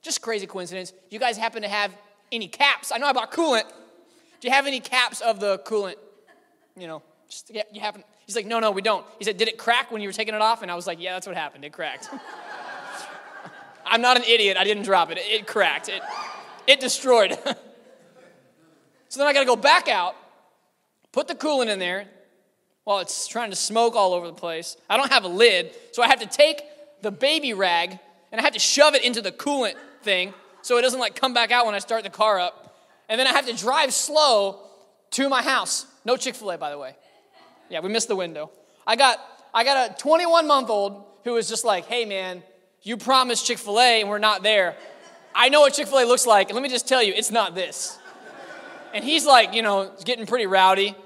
just 0.00 0.22
crazy 0.22 0.46
coincidence. 0.46 0.94
You 1.10 1.18
guys 1.18 1.36
happen 1.36 1.60
to 1.60 1.68
have 1.68 1.94
any 2.32 2.48
caps? 2.48 2.90
I 2.90 2.96
know 2.96 3.06
I 3.06 3.12
bought 3.12 3.32
coolant. 3.32 3.68
Do 4.40 4.48
you 4.48 4.54
have 4.54 4.66
any 4.66 4.80
caps 4.80 5.20
of 5.20 5.40
the 5.40 5.58
coolant? 5.58 5.96
You 6.74 6.86
know, 6.86 7.02
just, 7.30 7.50
yeah, 7.50 7.62
you 7.72 7.80
happen. 7.80 8.04
He's 8.26 8.36
like, 8.36 8.46
no, 8.46 8.60
no, 8.60 8.70
we 8.70 8.82
don't. 8.82 9.06
He 9.18 9.24
said, 9.24 9.36
did 9.36 9.48
it 9.48 9.56
crack 9.56 9.90
when 9.90 10.02
you 10.02 10.08
were 10.08 10.12
taking 10.12 10.34
it 10.34 10.42
off? 10.42 10.62
And 10.62 10.70
I 10.70 10.74
was 10.74 10.86
like, 10.86 11.00
yeah, 11.00 11.14
that's 11.14 11.26
what 11.26 11.36
happened. 11.36 11.64
It 11.64 11.72
cracked. 11.72 12.10
I'm 13.86 14.02
not 14.02 14.16
an 14.16 14.24
idiot. 14.24 14.56
I 14.56 14.64
didn't 14.64 14.82
drop 14.82 15.10
it. 15.10 15.18
It, 15.18 15.26
it 15.26 15.46
cracked. 15.46 15.88
It, 15.88 16.02
it 16.66 16.80
destroyed. 16.80 17.38
so 19.08 19.20
then 19.20 19.26
I 19.26 19.32
got 19.32 19.40
to 19.40 19.46
go 19.46 19.56
back 19.56 19.88
out, 19.88 20.16
put 21.12 21.28
the 21.28 21.34
coolant 21.34 21.68
in 21.68 21.78
there 21.78 22.06
while 22.84 22.98
it's 22.98 23.26
trying 23.26 23.50
to 23.50 23.56
smoke 23.56 23.94
all 23.94 24.12
over 24.12 24.26
the 24.26 24.32
place. 24.32 24.76
I 24.88 24.96
don't 24.96 25.10
have 25.10 25.24
a 25.24 25.28
lid, 25.28 25.70
so 25.92 26.02
I 26.02 26.08
have 26.08 26.20
to 26.20 26.26
take 26.26 26.62
the 27.02 27.10
baby 27.10 27.52
rag 27.52 27.98
and 28.32 28.40
I 28.40 28.44
have 28.44 28.52
to 28.54 28.58
shove 28.58 28.94
it 28.94 29.04
into 29.04 29.22
the 29.22 29.32
coolant 29.32 29.74
thing 30.02 30.34
so 30.62 30.78
it 30.78 30.82
doesn't 30.82 31.00
like 31.00 31.14
come 31.14 31.34
back 31.34 31.50
out 31.50 31.66
when 31.66 31.74
I 31.74 31.78
start 31.78 32.02
the 32.02 32.10
car 32.10 32.38
up. 32.38 32.76
And 33.08 33.18
then 33.18 33.26
I 33.26 33.30
have 33.30 33.46
to 33.46 33.52
drive 33.54 33.92
slow 33.92 34.60
to 35.12 35.28
my 35.28 35.42
house. 35.42 35.86
No 36.04 36.16
Chick-fil-A, 36.16 36.58
by 36.58 36.70
the 36.70 36.78
way. 36.78 36.94
Yeah, 37.70 37.80
we 37.80 37.88
missed 37.88 38.08
the 38.08 38.16
window. 38.16 38.50
I 38.86 38.96
got 38.96 39.18
I 39.54 39.64
got 39.64 39.92
a 39.92 39.94
21 39.94 40.46
month 40.46 40.68
old 40.68 41.04
who 41.24 41.32
was 41.32 41.48
just 41.48 41.64
like, 41.64 41.86
hey 41.86 42.04
man, 42.04 42.42
you 42.82 42.96
promised 42.96 43.46
Chick-fil-A 43.46 44.00
and 44.00 44.10
we're 44.10 44.18
not 44.18 44.42
there. 44.42 44.76
I 45.34 45.48
know 45.48 45.60
what 45.60 45.74
Chick-fil-A 45.74 46.04
looks 46.04 46.26
like, 46.26 46.48
and 46.48 46.56
let 46.56 46.62
me 46.62 46.68
just 46.68 46.88
tell 46.88 47.02
you, 47.02 47.12
it's 47.14 47.30
not 47.30 47.54
this. 47.54 47.98
And 48.92 49.04
he's 49.04 49.24
like, 49.24 49.54
you 49.54 49.62
know, 49.62 49.92
getting 50.04 50.26
pretty 50.26 50.46
rowdy. 50.46 50.96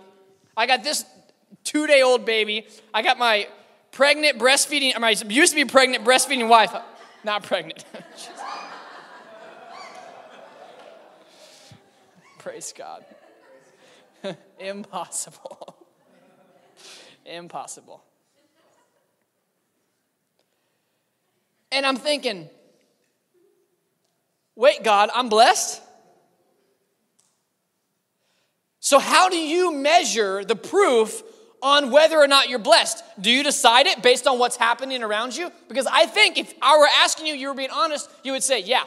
I 0.57 0.67
got 0.67 0.83
this 0.83 1.05
two-day-old 1.65 2.25
baby. 2.25 2.67
I 2.95 3.03
got 3.03 3.19
my 3.19 3.49
pregnant 3.93 4.39
breastfeeding, 4.39 4.99
my 4.99 5.11
used 5.29 5.53
to 5.53 5.57
be 5.57 5.67
pregnant 5.67 6.05
breastfeeding 6.05 6.49
wife. 6.49 6.75
Not 7.23 7.43
pregnant. 7.43 7.85
Praise 12.39 12.73
God. 12.77 13.05
Impossible. 14.59 15.74
Impossible. 17.25 18.03
And 21.73 21.85
I'm 21.85 21.97
thinking, 21.97 22.49
wait, 24.55 24.85
God, 24.85 25.11
I'm 25.15 25.29
blessed? 25.29 25.83
So, 28.79 28.99
how 28.99 29.29
do 29.29 29.37
you 29.37 29.73
measure 29.73 30.45
the 30.45 30.55
proof 30.55 31.23
on 31.63 31.91
whether 31.91 32.19
or 32.19 32.29
not 32.29 32.51
you're 32.51 32.59
blessed? 32.59 33.03
Do 33.19 33.31
you 33.31 33.43
decide 33.43 33.87
it 33.87 34.03
based 34.03 34.27
on 34.27 34.39
what's 34.39 34.57
happening 34.57 35.03
around 35.03 35.35
you? 35.35 35.51
Because 35.69 35.87
I 35.87 36.05
think 36.07 36.37
if 36.37 36.55
I 36.61 36.79
were 36.79 36.89
asking 37.03 37.27
you, 37.27 37.35
you 37.35 37.49
were 37.49 37.55
being 37.55 37.71
honest, 37.71 38.11
you 38.23 38.33
would 38.33 38.43
say, 38.43 38.61
yeah. 38.61 38.85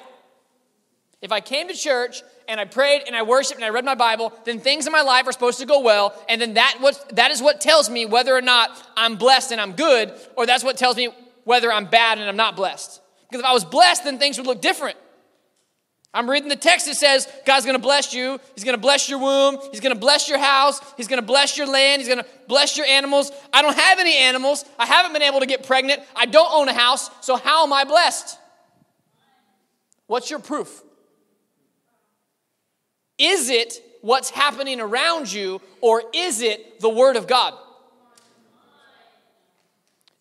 If 1.21 1.32
I 1.32 1.41
came 1.41 1.67
to 1.67 1.73
church 1.73 2.21
and 2.47 2.60
I 2.60 2.65
prayed 2.65 3.03
and 3.08 3.15
I 3.15 3.23
worshiped 3.23 3.58
and 3.58 3.65
I 3.65 3.69
read 3.69 3.86
my 3.86 3.95
Bible, 3.95 4.32
then 4.45 4.60
things 4.60 4.86
in 4.86 4.91
my 4.93 5.01
life 5.01 5.27
are 5.27 5.32
supposed 5.32 5.60
to 5.60 5.65
go 5.65 5.80
well, 5.82 6.13
and 6.30 6.39
then 6.39 6.53
that, 6.53 6.77
that 7.13 7.32
is 7.32 7.41
what 7.41 7.60
tells 7.60 7.89
me 7.89 8.06
whether 8.06 8.36
or 8.36 8.41
not 8.41 8.69
I'm 8.95 9.15
blessed 9.15 9.51
and 9.51 9.60
I'm 9.60 9.73
good, 9.73 10.13
or 10.36 10.45
that's 10.45 10.63
what 10.63 10.77
tells 10.77 10.95
me 10.95 11.10
whether 11.43 11.71
I'm 11.71 11.86
bad 11.86 12.19
and 12.19 12.30
I'm 12.30 12.36
not 12.36 12.56
blessed. 12.56 13.01
Because 13.30 13.41
if 13.41 13.45
I 13.45 13.53
was 13.53 13.65
blessed, 13.65 14.03
then 14.03 14.19
things 14.19 14.38
would 14.38 14.47
look 14.47 14.62
different. 14.62 14.97
I'm 16.13 16.30
reading 16.30 16.49
the 16.49 16.56
text 16.56 16.86
that 16.88 16.95
says 16.95 17.27
God's 17.45 17.65
gonna 17.65 17.80
bless 17.80 18.13
you. 18.13 18.39
He's 18.56 18.63
gonna 18.63 18.77
bless 18.77 19.10
your 19.10 19.19
womb. 19.19 19.60
He's 19.71 19.82
gonna 19.82 19.95
bless 19.95 20.30
your 20.30 20.39
house. 20.39 20.80
He's 20.95 21.08
gonna 21.08 21.21
bless 21.21 21.58
your 21.58 21.67
land. 21.67 22.01
He's 22.01 22.10
gonna 22.10 22.25
bless 22.47 22.77
your 22.77 22.86
animals. 22.86 23.32
I 23.53 23.62
don't 23.62 23.77
have 23.77 23.99
any 23.99 24.15
animals. 24.15 24.65
I 24.80 24.86
haven't 24.86 25.13
been 25.13 25.21
able 25.21 25.41
to 25.41 25.45
get 25.45 25.65
pregnant. 25.65 26.01
I 26.15 26.25
don't 26.25 26.51
own 26.51 26.69
a 26.69 26.73
house. 26.73 27.10
So 27.21 27.36
how 27.36 27.65
am 27.65 27.73
I 27.73 27.84
blessed? 27.84 28.38
What's 30.08 30.30
your 30.30 30.39
proof? 30.39 30.82
Is 33.17 33.49
it 33.49 33.82
what's 34.01 34.30
happening 34.30 34.80
around 34.80 35.32
you 35.32 35.62
or 35.82 36.03
is 36.13 36.41
it 36.41 36.80
the 36.80 36.89
Word 36.89 37.15
of 37.15 37.27
God? 37.27 37.53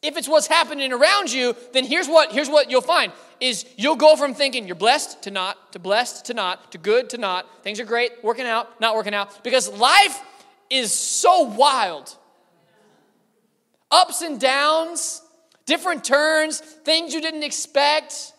If 0.02 0.16
it's 0.16 0.28
what's 0.28 0.46
happening 0.46 0.92
around 0.92 1.32
you, 1.32 1.56
then 1.72 1.84
here's 1.84 2.06
what, 2.06 2.30
here's 2.32 2.48
what 2.48 2.70
you'll 2.70 2.80
find 2.80 3.12
is 3.40 3.66
you'll 3.76 3.96
go 3.96 4.16
from 4.16 4.34
thinking 4.34 4.66
you're 4.66 4.76
blessed 4.76 5.22
to 5.22 5.30
not, 5.30 5.72
to 5.72 5.78
blessed 5.78 6.26
to 6.26 6.34
not, 6.34 6.72
to 6.72 6.78
good 6.78 7.10
to 7.10 7.18
not. 7.18 7.62
Things 7.62 7.80
are 7.80 7.84
great, 7.84 8.12
working 8.22 8.46
out, 8.46 8.80
not 8.80 8.94
working 8.94 9.14
out. 9.14 9.42
Because 9.44 9.68
life 9.68 10.22
is 10.70 10.92
so 10.92 11.42
wild. 11.42 12.14
Ups 13.90 14.22
and 14.22 14.40
downs, 14.40 15.22
different 15.64 16.04
turns, 16.04 16.60
things 16.60 17.12
you 17.12 17.20
didn't 17.20 17.42
expect. 17.42 18.32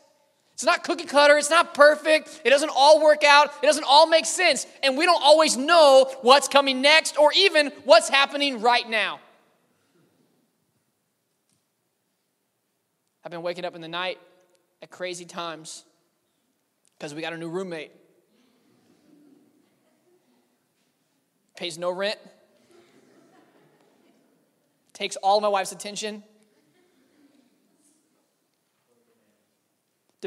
It's 0.57 0.65
not 0.65 0.83
cookie 0.83 1.05
cutter, 1.05 1.37
it's 1.37 1.51
not 1.51 1.75
perfect, 1.75 2.41
it 2.43 2.49
doesn't 2.49 2.71
all 2.75 2.99
work 2.99 3.23
out, 3.23 3.53
it 3.61 3.67
doesn't 3.67 3.85
all 3.87 4.07
make 4.07 4.25
sense, 4.25 4.65
and 4.81 4.97
we 4.97 5.05
don't 5.05 5.21
always 5.21 5.55
know 5.55 6.11
what's 6.23 6.47
coming 6.47 6.81
next 6.81 7.15
or 7.19 7.31
even 7.37 7.71
what's 7.83 8.09
happening 8.09 8.59
right 8.59 8.89
now. 8.89 9.19
I've 13.23 13.29
been 13.29 13.43
waking 13.43 13.65
up 13.65 13.75
in 13.75 13.81
the 13.81 13.87
night 13.87 14.17
at 14.81 14.89
crazy 14.89 15.25
times 15.25 15.85
because 16.97 17.13
we 17.13 17.21
got 17.21 17.33
a 17.33 17.37
new 17.37 17.49
roommate. 17.49 17.91
Pays 21.55 21.77
no 21.77 21.91
rent, 21.91 22.17
takes 24.93 25.17
all 25.17 25.39
my 25.39 25.49
wife's 25.49 25.71
attention, 25.71 26.23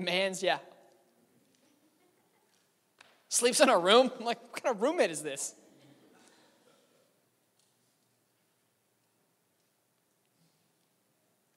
demands, 0.00 0.42
yeah. 0.42 0.58
Sleeps 3.28 3.60
in 3.60 3.68
our 3.68 3.80
room. 3.80 4.10
I'm 4.18 4.24
like, 4.24 4.42
what 4.42 4.62
kind 4.62 4.74
of 4.74 4.82
roommate 4.82 5.10
is 5.10 5.22
this? 5.22 5.54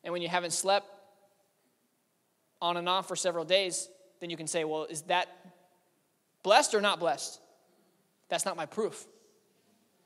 And 0.04 0.12
when 0.12 0.22
you 0.22 0.28
haven't 0.28 0.52
slept 0.52 0.88
on 2.62 2.76
and 2.78 2.90
off 2.90 3.08
for 3.08 3.16
several 3.16 3.46
days, 3.46 3.88
then 4.20 4.30
you 4.30 4.38
can 4.38 4.48
say, 4.48 4.66
well, 4.66 4.86
is 4.86 5.04
that 5.04 5.30
blessed 6.44 6.74
or 6.76 6.82
not 6.82 7.00
blessed? 7.00 7.40
That's 8.28 8.46
not 8.46 8.58
my 8.58 8.66
proof 8.66 9.06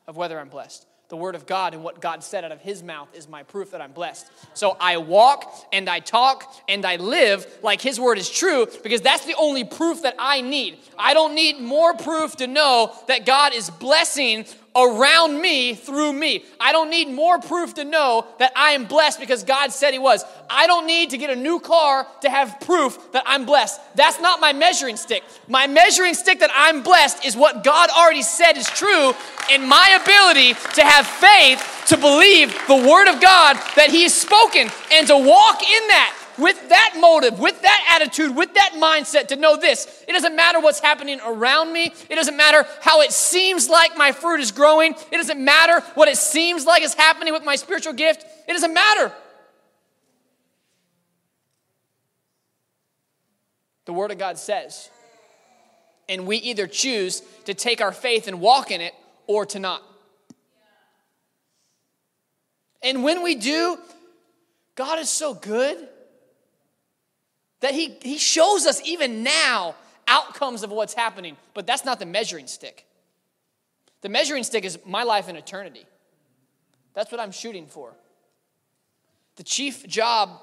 of 0.08 0.16
whether 0.16 0.40
I'm 0.40 0.50
blessed. 0.50 0.87
The 1.10 1.16
word 1.16 1.36
of 1.36 1.46
God 1.46 1.74
and 1.74 1.86
what 1.86 2.02
God 2.02 2.22
said 2.22 2.44
out 2.44 2.52
of 2.52 2.60
his 2.60 2.84
mouth 2.84 3.08
is 3.14 3.30
my 3.30 3.44
proof 3.44 3.72
that 3.72 3.80
I'm 3.80 3.94
blessed. 3.94 4.30
So 4.54 4.76
I 4.78 4.98
walk 4.98 5.54
and 5.72 5.90
I 5.90 6.02
talk 6.02 6.54
and 6.68 6.86
I 6.86 6.98
live 6.98 7.48
like 7.64 7.80
his 7.80 7.98
word 7.98 8.18
is 8.18 8.30
true 8.30 8.68
because 8.84 9.00
that's 9.00 9.26
the 9.26 9.36
only 9.36 9.64
proof 9.64 10.02
that 10.02 10.16
I 10.20 10.42
need. 10.42 10.80
I 10.98 11.14
don't 11.14 11.34
need 11.34 11.62
more 11.62 11.94
proof 11.94 12.36
to 12.38 12.48
know 12.48 12.94
that 13.08 13.26
God 13.26 13.54
is 13.54 13.70
blessing 13.70 14.46
around 14.78 15.42
me 15.42 15.74
through 15.74 16.14
me. 16.14 16.46
I 16.60 16.72
don't 16.72 16.90
need 16.90 17.10
more 17.10 17.40
proof 17.40 17.74
to 17.76 17.84
know 17.84 18.28
that 18.40 18.52
I 18.56 18.72
am 18.72 18.86
blessed 18.86 19.20
because 19.20 19.44
God 19.44 19.72
said 19.72 19.92
He 19.92 20.00
was. 20.00 20.24
I 20.50 20.68
don't 20.68 20.86
need 20.86 21.10
to 21.10 21.18
get 21.18 21.30
a 21.30 21.36
new 21.36 21.60
car 21.60 22.08
to 22.22 22.30
have 22.30 22.60
proof 22.62 23.12
that 23.12 23.24
I'm 23.26 23.46
blessed. 23.46 23.82
That's 23.96 24.22
not 24.22 24.40
my 24.40 24.54
measuring 24.54 24.98
stick. 24.98 25.24
My 25.48 25.68
measuring 25.68 26.14
stick 26.14 26.40
that 26.40 26.52
I'm 26.54 26.84
blessed 26.84 27.26
is 27.26 27.36
what 27.36 27.64
God 27.64 27.90
already 27.90 28.22
said 28.22 28.54
is 28.58 28.68
true 28.70 29.14
in 29.52 29.68
my 29.68 30.00
ability 30.02 30.54
to 30.76 30.84
have 30.84 31.08
faith 31.08 31.86
to 31.88 31.98
believe 31.98 32.54
the 32.68 32.76
Word 32.76 33.08
of 33.08 33.22
God 33.22 33.56
that 33.76 33.90
He 33.90 34.04
has 34.04 34.14
spoken 34.14 34.70
and 34.92 35.08
to 35.08 35.18
walk 35.18 35.64
in 35.64 35.88
that 35.88 36.17
with 36.38 36.70
that 36.70 36.96
motive, 37.00 37.40
with 37.40 37.62
that 37.62 38.00
attitude, 38.00 38.36
with 38.36 38.54
that 38.54 38.74
mindset 38.76 39.30
to 39.30 39.36
know 39.36 39.58
this. 39.58 40.04
It 40.08 40.12
doesn't 40.12 40.36
matter 40.36 40.60
what's 40.60 40.80
happening 40.80 41.20
around 41.26 41.74
me. 41.74 41.94
It 42.10 42.16
doesn't 42.16 42.38
matter 42.38 42.66
how 42.82 43.02
it 43.02 43.12
seems 43.12 43.70
like 43.70 43.98
my 43.98 44.12
fruit 44.12 44.40
is 44.40 44.52
growing. 44.52 44.94
It 45.12 45.18
doesn't 45.18 45.44
matter 45.44 45.82
what 45.96 46.08
it 46.08 46.18
seems 46.18 46.66
like 46.66 46.84
is 46.84 46.94
happening 46.94 47.34
with 47.34 47.44
my 47.44 47.56
spiritual 47.56 47.94
gift. 47.94 48.26
It 48.48 48.54
doesn't 48.54 48.74
matter. 48.74 49.12
The 53.86 53.94
Word 53.94 54.12
of 54.12 54.18
God 54.18 54.38
says. 54.38 54.90
And 56.10 56.28
we 56.28 56.38
either 56.38 56.68
choose 56.68 57.22
to 57.46 57.54
take 57.54 57.82
our 57.82 57.92
faith 57.92 58.28
and 58.28 58.40
walk 58.40 58.72
in 58.72 58.82
it 58.82 58.94
or 59.28 59.46
to 59.48 59.60
not. 59.60 59.84
And 62.82 63.04
when 63.04 63.24
we 63.24 63.36
do, 63.36 63.78
God 64.76 65.00
is 65.00 65.10
so 65.10 65.34
good 65.34 65.90
that 67.60 67.74
he, 67.74 67.98
he 68.02 68.18
shows 68.18 68.66
us 68.66 68.82
even 68.86 69.24
now 69.24 69.76
outcomes 70.08 70.64
of 70.64 70.72
what's 70.72 70.94
happening, 70.94 71.36
but 71.54 71.68
that's 71.68 71.84
not 71.84 72.00
the 72.00 72.06
measuring 72.06 72.48
stick. 72.48 72.86
The 74.02 74.10
measuring 74.10 74.44
stick 74.44 74.64
is 74.64 74.80
my 74.86 75.04
life 75.04 75.28
in 75.28 75.36
eternity. 75.36 75.86
That's 76.94 77.12
what 77.12 77.20
I'm 77.20 77.32
shooting 77.32 77.68
for. 77.68 77.94
The 79.36 79.44
chief 79.44 79.86
job 79.88 80.42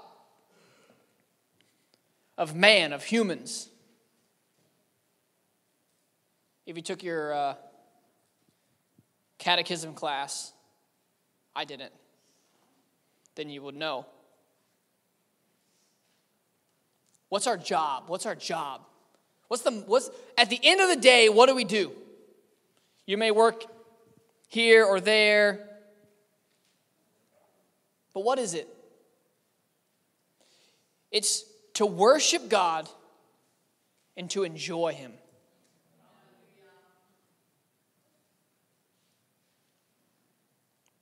of 2.36 2.54
man, 2.54 2.92
of 2.92 3.04
humans. 3.04 3.68
If 6.66 6.76
you 6.76 6.82
took 6.82 7.02
your 7.02 7.32
uh, 7.32 7.54
catechism 9.38 9.94
class, 9.94 10.52
I 11.54 11.64
didn't, 11.64 11.92
then 13.36 13.50
you 13.50 13.62
would 13.62 13.76
know 13.76 14.06
What's 17.34 17.48
our 17.48 17.56
job? 17.56 18.04
What's 18.06 18.26
our 18.26 18.36
job? 18.36 18.82
What's 19.48 19.64
the 19.64 19.72
what's 19.72 20.08
at 20.38 20.50
the 20.50 20.60
end 20.62 20.80
of 20.80 20.88
the 20.88 20.94
day, 20.94 21.28
what 21.28 21.48
do 21.48 21.56
we 21.56 21.64
do? 21.64 21.90
You 23.06 23.18
may 23.18 23.32
work 23.32 23.64
here 24.46 24.84
or 24.84 25.00
there. 25.00 25.68
But 28.14 28.22
what 28.22 28.38
is 28.38 28.54
it? 28.54 28.68
It's 31.10 31.44
to 31.72 31.84
worship 31.84 32.48
God 32.48 32.88
and 34.16 34.30
to 34.30 34.44
enjoy 34.44 34.92
Him. 34.92 35.12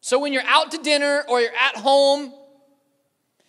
So 0.01 0.19
when 0.19 0.33
you're 0.33 0.47
out 0.47 0.71
to 0.71 0.79
dinner 0.79 1.25
or 1.29 1.43
you're 1.43 1.51
at 1.55 1.77
home, 1.77 2.33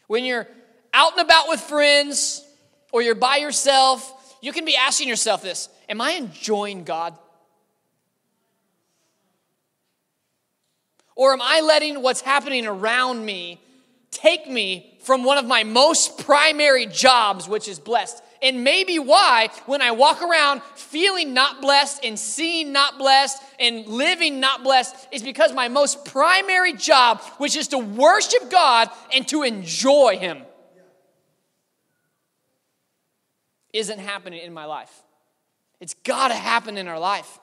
when 0.07 0.25
you're 0.25 0.49
out 0.93 1.13
and 1.13 1.21
about 1.21 1.47
with 1.47 1.61
friends 1.61 2.43
or 2.93 3.01
you're 3.01 3.15
by 3.15 3.37
yourself, 3.37 4.37
you 4.39 4.53
can 4.53 4.63
be 4.63 4.77
asking 4.77 5.09
yourself 5.09 5.41
this 5.41 5.67
Am 5.89 5.99
I 5.99 6.11
enjoying 6.11 6.85
God? 6.85 7.17
Or 11.15 11.33
am 11.33 11.41
I 11.41 11.61
letting 11.61 12.01
what's 12.01 12.21
happening 12.21 12.65
around 12.65 13.23
me 13.23 13.59
take 14.09 14.49
me 14.49 14.97
from 15.03 15.23
one 15.23 15.37
of 15.37 15.45
my 15.45 15.63
most 15.63 16.19
primary 16.19 16.85
jobs, 16.87 17.47
which 17.47 17.67
is 17.67 17.79
blessed? 17.79 18.23
And 18.41 18.63
maybe 18.63 18.99
why, 18.99 19.49
when 19.67 19.81
I 19.81 19.91
walk 19.91 20.21
around 20.21 20.61
feeling 20.75 21.33
not 21.33 21.61
blessed 21.61 22.03
and 22.03 22.17
seeing 22.17 22.73
not 22.73 22.97
blessed 22.97 23.41
and 23.59 23.87
living 23.87 24.39
not 24.39 24.63
blessed, 24.63 24.95
is 25.11 25.23
because 25.23 25.53
my 25.53 25.67
most 25.67 26.03
primary 26.05 26.73
job, 26.73 27.21
which 27.37 27.55
is 27.55 27.69
to 27.69 27.77
worship 27.77 28.49
God 28.51 28.89
and 29.13 29.27
to 29.29 29.43
enjoy 29.43 30.17
Him, 30.17 30.43
isn't 33.73 33.99
happening 33.99 34.41
in 34.41 34.53
my 34.53 34.65
life. 34.65 35.01
It's 35.79 35.95
got 35.95 36.29
to 36.29 36.35
happen 36.35 36.77
in 36.77 36.87
our 36.87 36.99
life. 36.99 37.39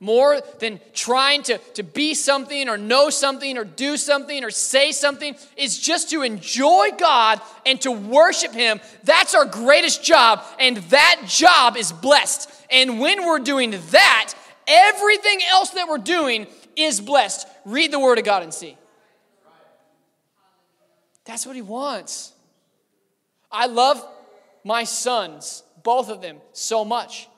More 0.00 0.40
than 0.58 0.80
trying 0.92 1.44
to, 1.44 1.58
to 1.74 1.82
be 1.82 2.14
something 2.14 2.68
or 2.68 2.76
know 2.76 3.10
something 3.10 3.56
or 3.56 3.64
do 3.64 3.96
something 3.96 4.42
or 4.42 4.50
say 4.50 4.90
something 4.90 5.36
is 5.56 5.78
just 5.78 6.10
to 6.10 6.22
enjoy 6.22 6.88
God 6.98 7.40
and 7.64 7.80
to 7.82 7.92
worship 7.92 8.52
Him. 8.52 8.80
That's 9.04 9.34
our 9.34 9.44
greatest 9.44 10.02
job, 10.02 10.44
and 10.58 10.78
that 10.78 11.22
job 11.26 11.76
is 11.76 11.92
blessed. 11.92 12.50
And 12.70 12.98
when 12.98 13.24
we're 13.24 13.38
doing 13.38 13.70
that, 13.70 14.34
everything 14.66 15.38
else 15.48 15.70
that 15.70 15.88
we're 15.88 15.98
doing 15.98 16.48
is 16.74 17.00
blessed. 17.00 17.46
Read 17.64 17.92
the 17.92 18.00
Word 18.00 18.18
of 18.18 18.24
God 18.24 18.42
and 18.42 18.52
see. 18.52 18.76
That's 21.24 21.46
what 21.46 21.54
He 21.54 21.62
wants. 21.62 22.32
I 23.50 23.66
love 23.66 24.04
my 24.64 24.84
sons, 24.84 25.62
both 25.84 26.08
of 26.08 26.20
them, 26.20 26.38
so 26.52 26.84
much. 26.84 27.28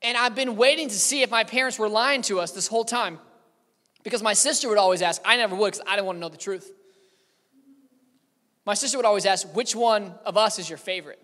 And 0.00 0.16
I've 0.16 0.34
been 0.34 0.56
waiting 0.56 0.88
to 0.88 0.94
see 0.94 1.22
if 1.22 1.30
my 1.30 1.44
parents 1.44 1.78
were 1.78 1.88
lying 1.88 2.22
to 2.22 2.40
us 2.40 2.52
this 2.52 2.68
whole 2.68 2.84
time. 2.84 3.18
Because 4.02 4.22
my 4.22 4.34
sister 4.34 4.68
would 4.68 4.78
always 4.78 5.02
ask, 5.02 5.20
I 5.24 5.36
never 5.36 5.56
would 5.56 5.72
because 5.72 5.84
I 5.86 5.96
didn't 5.96 6.06
want 6.06 6.16
to 6.16 6.20
know 6.20 6.28
the 6.28 6.36
truth. 6.36 6.72
My 8.64 8.74
sister 8.74 8.96
would 8.98 9.04
always 9.04 9.26
ask, 9.26 9.54
which 9.54 9.74
one 9.74 10.14
of 10.24 10.36
us 10.36 10.58
is 10.58 10.68
your 10.68 10.78
favorite? 10.78 11.20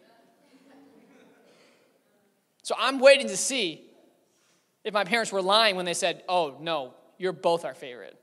So 2.62 2.74
I'm 2.78 2.98
waiting 2.98 3.28
to 3.28 3.36
see 3.36 3.82
if 4.84 4.92
my 4.92 5.04
parents 5.04 5.32
were 5.32 5.42
lying 5.42 5.76
when 5.76 5.84
they 5.84 5.94
said, 5.94 6.22
oh, 6.28 6.56
no, 6.60 6.94
you're 7.18 7.32
both 7.32 7.64
our 7.64 7.74
favorite. 7.74 8.16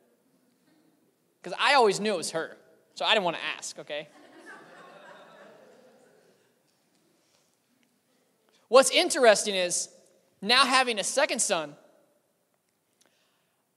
Because 1.41 1.57
I 1.59 1.75
always 1.75 2.01
knew 2.01 2.13
it 2.13 2.17
was 2.17 2.31
her. 2.31 2.57
So 2.95 3.05
I 3.05 3.13
didn't 3.13 3.23
want 3.23 3.37
to 3.37 3.43
ask, 3.57 3.79
okay? 3.79 4.09
What's 8.69 8.91
interesting 8.91 9.55
is 9.55 9.89
now 10.41 10.65
having 10.65 10.99
a 10.99 11.03
second 11.03 11.41
son, 11.41 11.75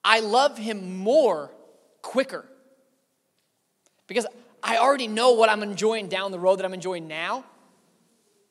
I 0.05 0.21
love 0.21 0.59
him 0.59 0.99
more 0.99 1.51
quicker. 2.03 2.45
Because 4.07 4.27
I 4.63 4.77
already 4.77 5.09
know 5.09 5.33
what 5.33 5.49
I'm 5.49 5.63
enjoying 5.63 6.09
down 6.09 6.31
the 6.31 6.39
road 6.39 6.59
that 6.59 6.65
I'm 6.65 6.75
enjoying 6.75 7.09
now. 7.09 7.45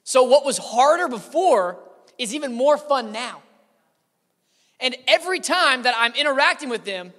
So, 0.03 0.23
what 0.23 0.43
was 0.43 0.57
harder 0.57 1.07
before 1.07 1.77
is 2.17 2.33
even 2.33 2.53
more 2.53 2.77
fun 2.77 3.11
now. 3.11 3.41
And 4.79 4.95
every 5.07 5.39
time 5.39 5.83
that 5.83 5.93
I'm 5.97 6.13
interacting 6.13 6.69
with 6.69 6.85
them, 6.85 7.13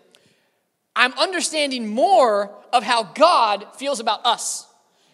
I'm 0.97 1.13
understanding 1.15 1.89
more 1.89 2.51
of 2.73 2.83
how 2.83 3.05
God 3.05 3.67
feels 3.77 4.01
about 4.01 4.27
us. 4.27 4.67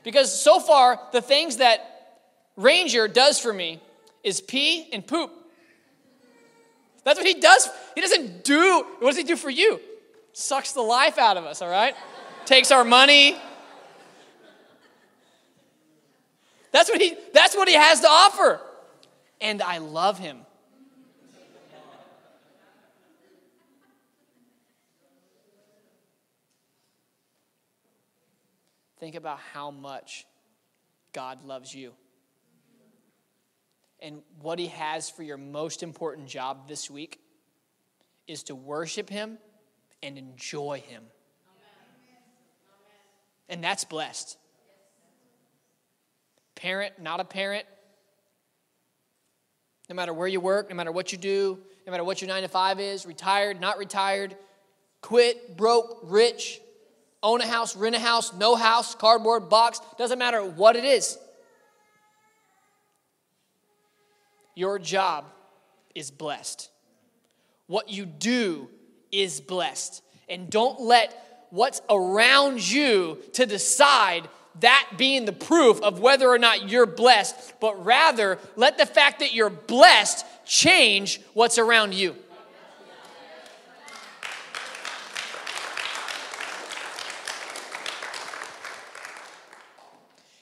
Because 0.03 0.33
so 0.33 0.59
far, 0.59 0.99
the 1.13 1.21
things 1.21 1.59
that 1.59 2.25
Ranger 2.57 3.07
does 3.07 3.39
for 3.39 3.53
me 3.53 3.81
is 4.23 4.41
pee 4.41 4.89
and 4.93 5.07
poop. 5.07 5.31
That's 7.05 7.19
what 7.19 7.27
he 7.27 7.35
does. 7.35 7.69
He 7.95 8.01
doesn't 8.01 8.45
do, 8.45 8.85
what 8.99 9.11
does 9.11 9.17
he 9.17 9.25
do 9.25 9.37
for 9.37 9.51
you? 9.51 9.81
Sucks 10.33 10.73
the 10.73 10.83
life 10.83 11.19
out 11.19 11.37
of 11.37 11.45
us, 11.45 11.63
all 11.63 11.71
right? 11.71 11.95
Takes 12.45 12.71
our 12.71 12.85
money. 12.85 13.37
That's 16.71 16.91
what 16.91 17.01
he 17.01 17.17
that's 17.33 17.57
what 17.57 17.67
he 17.67 17.75
has 17.75 18.01
to 18.01 18.09
offer. 18.09 18.61
And 19.41 19.63
I 19.63 19.79
love 19.79 20.19
him. 20.19 20.39
Think 28.99 29.15
about 29.15 29.39
how 29.53 29.71
much 29.71 30.27
God 31.13 31.45
loves 31.45 31.75
you 31.75 31.95
and 34.01 34.23
what 34.41 34.59
He 34.59 34.69
has 34.69 35.11
for 35.11 35.23
your 35.23 35.37
most 35.37 35.83
important 35.83 36.29
job 36.29 36.69
this 36.69 36.91
week 36.91 37.21
is 38.27 38.45
to 38.45 38.55
worship 38.55 39.09
Him 39.09 39.39
and 40.03 40.19
enjoy 40.19 40.83
Him. 40.87 41.03
And 43.49 43.65
that's 43.65 43.85
blessed. 43.85 44.37
Parent, 46.55 47.01
not 47.01 47.21
a 47.21 47.25
parent, 47.25 47.65
no 49.89 49.95
matter 49.95 50.13
where 50.13 50.29
you 50.29 50.41
work, 50.41 50.69
no 50.69 50.77
matter 50.77 50.93
what 50.93 51.13
you 51.13 51.19
do, 51.19 51.59
no 51.87 51.91
matter 51.91 52.05
what 52.05 52.21
your 52.21 52.29
nine 52.29 52.43
to 52.43 52.49
five 52.49 52.79
is, 52.79 53.07
retired, 53.07 53.61
not 53.61 53.79
retired, 53.79 54.37
quit, 55.01 55.57
broke, 55.57 56.01
rich, 56.03 56.61
own 57.23 57.41
a 57.41 57.47
house, 57.47 57.75
rent 57.77 57.97
a 57.97 57.99
house, 57.99 58.35
no 58.35 58.55
house, 58.55 58.95
cardboard 58.95 59.49
box, 59.49 59.81
doesn't 59.97 60.19
matter 60.19 60.45
what 60.45 60.77
it 60.77 60.85
is. 60.85 61.19
Your 64.59 64.81
job 64.81 65.27
is 65.95 66.11
blessed. 66.11 66.69
What 67.69 67.91
you 67.91 68.05
do 68.05 68.69
is 69.13 69.41
blessed. 69.41 70.03
And 70.29 70.51
don't 70.51 70.81
let 70.81 71.47
what's 71.51 71.81
around 71.89 72.69
you 72.69 73.19
to 73.35 73.47
decide 73.47 74.29
that 74.59 74.89
being 74.97 75.27
the 75.27 75.33
proof 75.33 75.81
of 75.81 76.01
whether 76.01 76.29
or 76.29 76.41
not 76.41 76.69
you're 76.69 76.87
blessed, 76.87 77.61
but 77.61 77.85
rather 77.85 78.41
let 78.57 78.79
the 78.79 78.85
fact 78.85 79.21
that 79.21 79.33
you're 79.33 79.49
blessed 79.49 80.27
change 80.45 81.21
what's 81.35 81.57
around 81.57 81.95
you. 81.95 82.17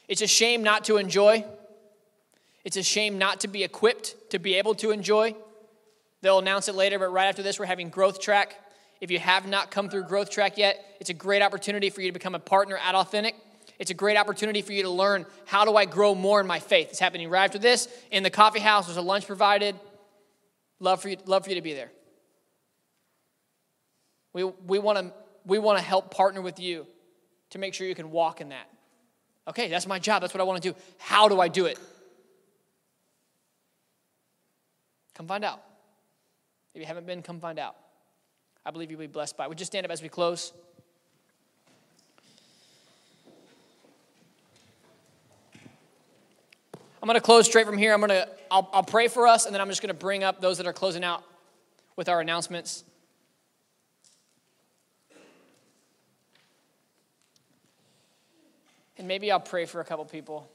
It's 0.08 0.22
a 0.22 0.26
shame 0.26 0.62
not 0.62 0.86
to 0.86 0.96
enjoy. 0.96 1.44
It's 2.66 2.76
a 2.76 2.82
shame 2.82 3.16
not 3.16 3.42
to 3.42 3.48
be 3.48 3.62
equipped 3.62 4.16
to 4.30 4.40
be 4.40 4.56
able 4.56 4.74
to 4.74 4.90
enjoy. 4.90 5.36
They'll 6.20 6.40
announce 6.40 6.66
it 6.66 6.74
later, 6.74 6.98
but 6.98 7.12
right 7.12 7.26
after 7.26 7.40
this, 7.40 7.60
we're 7.60 7.66
having 7.66 7.90
Growth 7.90 8.20
Track. 8.20 8.56
If 9.00 9.12
you 9.12 9.20
have 9.20 9.46
not 9.46 9.70
come 9.70 9.88
through 9.88 10.02
Growth 10.06 10.30
Track 10.30 10.58
yet, 10.58 10.84
it's 10.98 11.08
a 11.08 11.14
great 11.14 11.42
opportunity 11.42 11.90
for 11.90 12.00
you 12.00 12.08
to 12.08 12.12
become 12.12 12.34
a 12.34 12.40
partner 12.40 12.76
at 12.76 12.96
Authentic. 12.96 13.36
It's 13.78 13.92
a 13.92 13.94
great 13.94 14.16
opportunity 14.16 14.62
for 14.62 14.72
you 14.72 14.82
to 14.82 14.90
learn 14.90 15.26
how 15.44 15.64
do 15.64 15.76
I 15.76 15.84
grow 15.84 16.16
more 16.16 16.40
in 16.40 16.48
my 16.48 16.58
faith. 16.58 16.88
It's 16.90 16.98
happening 16.98 17.30
right 17.30 17.44
after 17.44 17.60
this 17.60 17.86
in 18.10 18.24
the 18.24 18.30
coffee 18.30 18.58
house. 18.58 18.86
There's 18.86 18.96
a 18.96 19.02
lunch 19.02 19.28
provided. 19.28 19.76
Love 20.80 21.00
for 21.00 21.08
you, 21.08 21.18
love 21.24 21.44
for 21.44 21.50
you 21.50 21.56
to 21.56 21.62
be 21.62 21.72
there. 21.72 21.92
We, 24.32 24.42
we 24.42 24.80
want 24.80 24.98
to 24.98 25.12
we 25.44 25.60
want 25.60 25.78
to 25.78 25.84
help 25.84 26.10
partner 26.10 26.42
with 26.42 26.58
you 26.58 26.88
to 27.50 27.58
make 27.60 27.74
sure 27.74 27.86
you 27.86 27.94
can 27.94 28.10
walk 28.10 28.40
in 28.40 28.48
that. 28.48 28.68
Okay, 29.46 29.68
that's 29.68 29.86
my 29.86 30.00
job. 30.00 30.22
That's 30.22 30.34
what 30.34 30.40
I 30.40 30.44
want 30.44 30.60
to 30.60 30.72
do. 30.72 30.76
How 30.98 31.28
do 31.28 31.40
I 31.40 31.46
do 31.46 31.66
it? 31.66 31.78
Come 35.16 35.26
find 35.26 35.44
out. 35.44 35.62
If 36.74 36.80
you 36.80 36.86
haven't 36.86 37.06
been, 37.06 37.22
come 37.22 37.40
find 37.40 37.58
out. 37.58 37.74
I 38.66 38.70
believe 38.70 38.90
you'll 38.90 39.00
be 39.00 39.06
blessed 39.06 39.34
by 39.38 39.44
it. 39.44 39.48
Would 39.48 39.58
you 39.58 39.64
stand 39.64 39.86
up 39.86 39.90
as 39.90 40.02
we 40.02 40.10
close? 40.10 40.52
I'm 47.02 47.06
going 47.06 47.14
to 47.14 47.20
close 47.20 47.46
straight 47.46 47.64
from 47.64 47.78
here. 47.78 47.94
I'm 47.94 48.00
going 48.00 48.10
to 48.10 48.28
I'll, 48.50 48.68
I'll 48.74 48.82
pray 48.82 49.08
for 49.08 49.26
us 49.26 49.46
and 49.46 49.54
then 49.54 49.62
I'm 49.62 49.68
just 49.68 49.80
going 49.80 49.88
to 49.88 49.94
bring 49.94 50.22
up 50.22 50.42
those 50.42 50.58
that 50.58 50.66
are 50.66 50.72
closing 50.74 51.02
out 51.02 51.24
with 51.96 52.10
our 52.10 52.20
announcements. 52.20 52.84
And 58.98 59.08
maybe 59.08 59.32
I'll 59.32 59.40
pray 59.40 59.64
for 59.64 59.80
a 59.80 59.84
couple 59.84 60.04
people. 60.04 60.50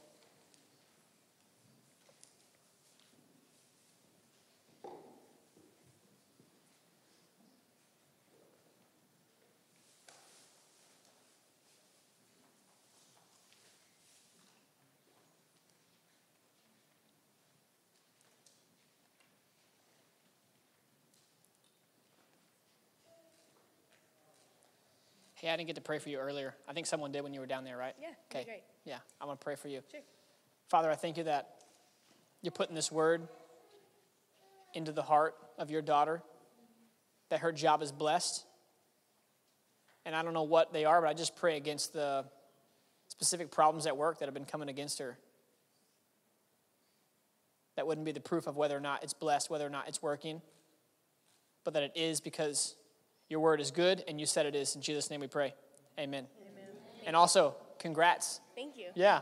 Hey, 25.41 25.49
I 25.49 25.57
didn't 25.57 25.65
get 25.67 25.75
to 25.77 25.81
pray 25.81 25.97
for 25.97 26.09
you 26.09 26.19
earlier. 26.19 26.53
I 26.67 26.73
think 26.73 26.85
someone 26.85 27.11
did 27.11 27.21
when 27.23 27.33
you 27.33 27.39
were 27.39 27.47
down 27.47 27.63
there, 27.63 27.75
right? 27.75 27.95
Yeah, 27.99 28.09
Okay. 28.29 28.43
great. 28.45 28.61
Yeah, 28.85 28.99
I 29.19 29.25
want 29.25 29.39
to 29.39 29.43
pray 29.43 29.55
for 29.55 29.69
you. 29.69 29.81
Sure. 29.89 29.99
Father, 30.69 30.91
I 30.91 30.95
thank 30.95 31.17
you 31.17 31.23
that 31.23 31.63
you're 32.43 32.51
putting 32.51 32.75
this 32.75 32.91
word 32.91 33.27
into 34.75 34.91
the 34.91 35.01
heart 35.01 35.33
of 35.57 35.71
your 35.71 35.81
daughter, 35.81 36.21
that 37.29 37.39
her 37.39 37.51
job 37.51 37.81
is 37.81 37.91
blessed. 37.91 38.45
And 40.05 40.15
I 40.15 40.21
don't 40.21 40.35
know 40.35 40.43
what 40.43 40.73
they 40.73 40.85
are, 40.85 41.01
but 41.01 41.07
I 41.09 41.13
just 41.15 41.35
pray 41.35 41.57
against 41.57 41.91
the 41.91 42.25
specific 43.07 43.49
problems 43.49 43.87
at 43.87 43.97
work 43.97 44.19
that 44.19 44.25
have 44.25 44.35
been 44.35 44.45
coming 44.45 44.69
against 44.69 44.99
her. 44.99 45.17
That 47.77 47.87
wouldn't 47.87 48.05
be 48.05 48.11
the 48.11 48.19
proof 48.19 48.45
of 48.45 48.57
whether 48.57 48.77
or 48.77 48.79
not 48.79 49.01
it's 49.01 49.15
blessed, 49.15 49.49
whether 49.49 49.65
or 49.65 49.71
not 49.71 49.87
it's 49.87 50.03
working, 50.03 50.43
but 51.63 51.73
that 51.73 51.81
it 51.81 51.93
is 51.95 52.21
because 52.21 52.75
your 53.31 53.39
word 53.39 53.61
is 53.61 53.71
good 53.71 54.03
and 54.09 54.19
you 54.19 54.25
said 54.25 54.45
it 54.45 54.55
is. 54.55 54.75
In 54.75 54.81
Jesus' 54.81 55.09
name 55.09 55.21
we 55.21 55.27
pray. 55.27 55.53
Amen. 55.97 56.27
Amen. 56.41 56.69
And 57.07 57.15
also, 57.15 57.55
congrats. 57.79 58.41
Thank 58.55 58.77
you. 58.77 58.87
Yeah. 58.93 59.21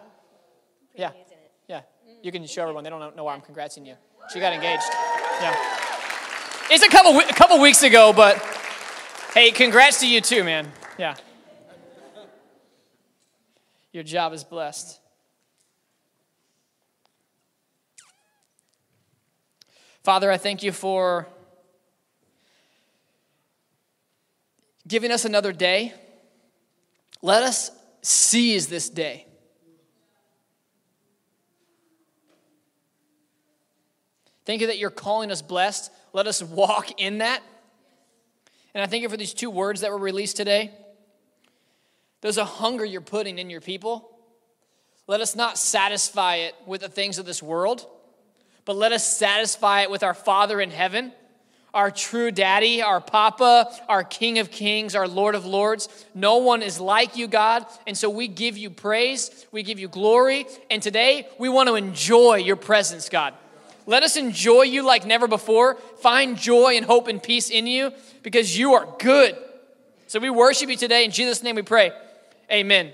Yeah. 0.96 1.12
Yeah. 1.68 1.78
Mm-hmm. 1.78 2.14
You 2.24 2.32
can 2.32 2.48
show 2.48 2.64
everyone. 2.64 2.84
They 2.84 2.90
don't 2.90 3.16
know 3.16 3.24
why 3.24 3.36
I'm 3.36 3.42
congratsing 3.42 3.86
you. 3.86 3.94
She 4.34 4.40
got 4.40 4.52
engaged. 4.52 4.84
Yeah. 5.40 5.56
It's 6.72 6.84
a 6.84 6.90
couple 6.90 7.20
a 7.20 7.34
couple 7.34 7.60
weeks 7.60 7.82
ago, 7.82 8.14
but 8.14 8.38
hey, 9.34 9.50
congrats 9.50 10.02
to 10.02 10.08
you 10.08 10.22
too, 10.22 10.44
man. 10.44 10.72
Yeah. 11.00 11.16
Your 13.92 14.04
job 14.04 14.34
is 14.34 14.44
blessed. 14.44 15.00
Father, 20.04 20.32
I 20.32 20.38
thank 20.38 20.62
you 20.62 20.72
for 20.72 21.28
giving 24.90 25.12
us 25.12 25.24
another 25.24 25.54
day. 25.54 25.94
Let 27.22 27.44
us 27.44 27.72
seize 28.02 28.68
this 28.68 28.90
day. 28.90 29.26
Thank 34.46 34.62
you 34.62 34.68
that 34.68 34.80
you're 34.80 34.90
calling 34.90 35.32
us 35.32 35.44
blessed. 35.44 35.92
Let 36.12 36.26
us 36.26 36.42
walk 36.42 37.00
in 37.00 37.20
that. 37.20 37.42
And 38.74 38.84
I 38.84 38.88
thank 38.88 39.04
you 39.04 39.10
for 39.10 39.18
these 39.18 39.34
two 39.34 39.52
words 39.52 39.82
that 39.82 39.92
were 39.92 39.98
released 39.98 40.38
today. 40.38 40.72
There's 42.22 42.38
a 42.38 42.46
hunger 42.46 42.84
you're 42.84 43.02
putting 43.02 43.38
in 43.38 43.50
your 43.50 43.62
people. 43.62 44.10
Let 45.06 45.22
us 45.22 45.36
not 45.36 45.58
satisfy 45.58 46.38
it 46.38 46.56
with 46.66 46.82
the 46.82 46.90
things 46.90 47.20
of 47.20 47.26
this 47.26 47.44
world, 47.44 47.86
but 48.66 48.76
let 48.76 48.92
us 48.92 49.18
satisfy 49.18 49.82
it 49.82 49.92
with 49.92 50.04
our 50.04 50.14
Father 50.14 50.60
in 50.60 50.72
heaven, 50.72 51.14
our 51.74 51.92
true 51.92 52.32
daddy, 52.32 52.82
our 52.82 53.02
Papa, 53.02 53.72
our 53.88 54.04
King 54.04 54.40
of 54.40 54.52
kings, 54.52 54.96
our 54.96 55.08
Lord 55.08 55.36
of 55.36 55.46
lords. 55.46 55.88
No 56.16 56.38
one 56.38 56.62
is 56.62 56.80
like 56.80 57.16
you, 57.16 57.28
God. 57.28 57.66
And 57.86 57.98
so 57.98 58.10
we 58.10 58.28
give 58.28 58.58
you 58.58 58.70
praise, 58.70 59.46
we 59.52 59.64
give 59.64 59.80
you 59.80 59.88
glory. 59.88 60.46
And 60.70 60.82
today 60.82 61.28
we 61.38 61.50
want 61.50 61.70
to 61.70 61.76
enjoy 61.76 62.36
your 62.36 62.56
presence, 62.56 63.10
God. 63.10 63.34
Let 63.86 64.04
us 64.04 64.18
enjoy 64.18 64.64
you 64.64 64.84
like 64.84 65.06
never 65.06 65.28
before. 65.28 65.76
Find 66.02 66.38
joy 66.38 66.78
and 66.78 66.86
hope 66.86 67.08
and 67.08 67.22
peace 67.22 67.50
in 67.50 67.66
you 67.66 67.92
because 68.22 68.58
you 68.58 68.74
are 68.74 68.88
good. 69.00 69.36
So 70.08 70.20
we 70.20 70.30
worship 70.30 70.70
you 70.70 70.76
today. 70.76 71.06
In 71.06 71.12
Jesus' 71.12 71.42
name 71.42 71.56
we 71.56 71.64
pray. 71.64 71.92
Amen. 72.52 72.94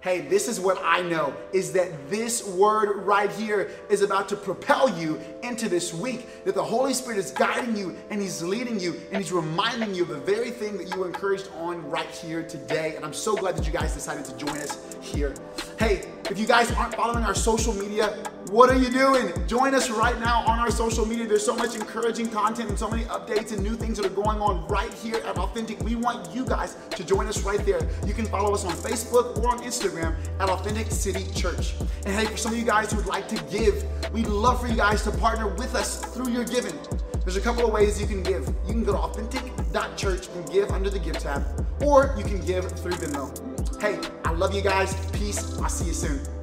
Hey, 0.00 0.20
this 0.20 0.46
is 0.46 0.60
what 0.60 0.80
I 0.84 1.02
know 1.02 1.34
is 1.52 1.72
that 1.72 1.90
this 2.08 2.46
word 2.46 3.04
right 3.04 3.32
here 3.32 3.68
is 3.90 4.02
about 4.02 4.28
to 4.28 4.36
propel 4.36 4.88
you 4.96 5.20
into 5.42 5.68
this 5.68 5.92
week. 5.92 6.44
That 6.44 6.54
the 6.54 6.62
Holy 6.62 6.94
Spirit 6.94 7.18
is 7.18 7.32
guiding 7.32 7.76
you 7.76 7.96
and 8.08 8.22
He's 8.22 8.40
leading 8.40 8.78
you 8.78 9.00
and 9.10 9.20
He's 9.20 9.32
reminding 9.32 9.96
you 9.96 10.04
of 10.04 10.10
the 10.10 10.20
very 10.20 10.52
thing 10.52 10.78
that 10.78 10.94
you 10.94 11.00
were 11.00 11.06
encouraged 11.08 11.48
on 11.56 11.84
right 11.90 12.08
here 12.08 12.44
today. 12.44 12.94
And 12.94 13.04
I'm 13.04 13.12
so 13.12 13.34
glad 13.34 13.56
that 13.56 13.66
you 13.66 13.72
guys 13.72 13.92
decided 13.92 14.24
to 14.26 14.36
join 14.36 14.56
us 14.58 14.78
here. 15.00 15.34
Hey, 15.80 16.04
if 16.30 16.38
you 16.38 16.46
guys 16.46 16.70
aren't 16.70 16.94
following 16.94 17.24
our 17.24 17.34
social 17.34 17.74
media, 17.74 18.16
what 18.50 18.70
are 18.70 18.76
you 18.76 18.88
doing? 18.90 19.32
Join 19.46 19.74
us 19.74 19.90
right 19.90 20.18
now 20.20 20.42
on 20.46 20.58
our 20.58 20.70
social 20.70 21.04
media. 21.04 21.26
There's 21.26 21.44
so 21.44 21.54
much 21.54 21.74
encouraging 21.74 22.28
content 22.30 22.70
and 22.70 22.78
so 22.78 22.88
many 22.88 23.04
updates 23.04 23.52
and 23.52 23.62
new 23.62 23.74
things 23.74 23.98
that 23.98 24.06
are 24.06 24.22
going 24.22 24.40
on 24.40 24.66
right 24.68 24.92
here 24.94 25.16
at 25.16 25.36
Authentic. 25.36 25.80
We 25.80 25.96
want 25.96 26.34
you 26.34 26.46
guys 26.46 26.76
to 26.90 27.04
join 27.04 27.26
us 27.26 27.42
right 27.42 27.64
there. 27.66 27.80
You 28.06 28.14
can 28.14 28.26
follow 28.26 28.54
us 28.54 28.64
on 28.64 28.72
Facebook 28.72 29.38
or 29.38 29.48
on 29.48 29.58
Instagram 29.60 30.16
at 30.40 30.48
Authentic 30.48 30.90
City 30.90 31.30
Church. 31.34 31.74
And 32.06 32.14
hey, 32.14 32.26
for 32.26 32.36
some 32.36 32.52
of 32.52 32.58
you 32.58 32.64
guys 32.64 32.90
who 32.90 32.96
would 32.96 33.06
like 33.06 33.28
to 33.28 33.36
give, 33.50 33.84
we'd 34.12 34.28
love 34.28 34.60
for 34.60 34.66
you 34.68 34.76
guys 34.76 35.02
to 35.02 35.10
partner 35.10 35.48
with 35.48 35.74
us 35.74 36.04
through 36.14 36.30
your 36.30 36.44
giving. 36.44 36.78
There's 37.20 37.36
a 37.36 37.42
couple 37.42 37.66
of 37.66 37.72
ways 37.72 38.00
you 38.00 38.06
can 38.06 38.22
give. 38.22 38.46
You 38.66 38.72
can 38.72 38.84
go 38.84 38.92
to 38.92 38.98
authentic.church 38.98 40.28
and 40.28 40.50
give 40.50 40.70
under 40.70 40.88
the 40.88 40.98
give 40.98 41.18
tab, 41.18 41.44
or 41.82 42.14
you 42.16 42.24
can 42.24 42.40
give 42.40 42.70
through 42.72 42.92
Venmo. 42.92 43.80
Hey, 43.80 44.00
I 44.24 44.32
love 44.32 44.54
you 44.54 44.62
guys. 44.62 44.94
Peace. 45.10 45.58
I'll 45.58 45.68
see 45.68 45.86
you 45.86 45.92
soon. 45.92 46.37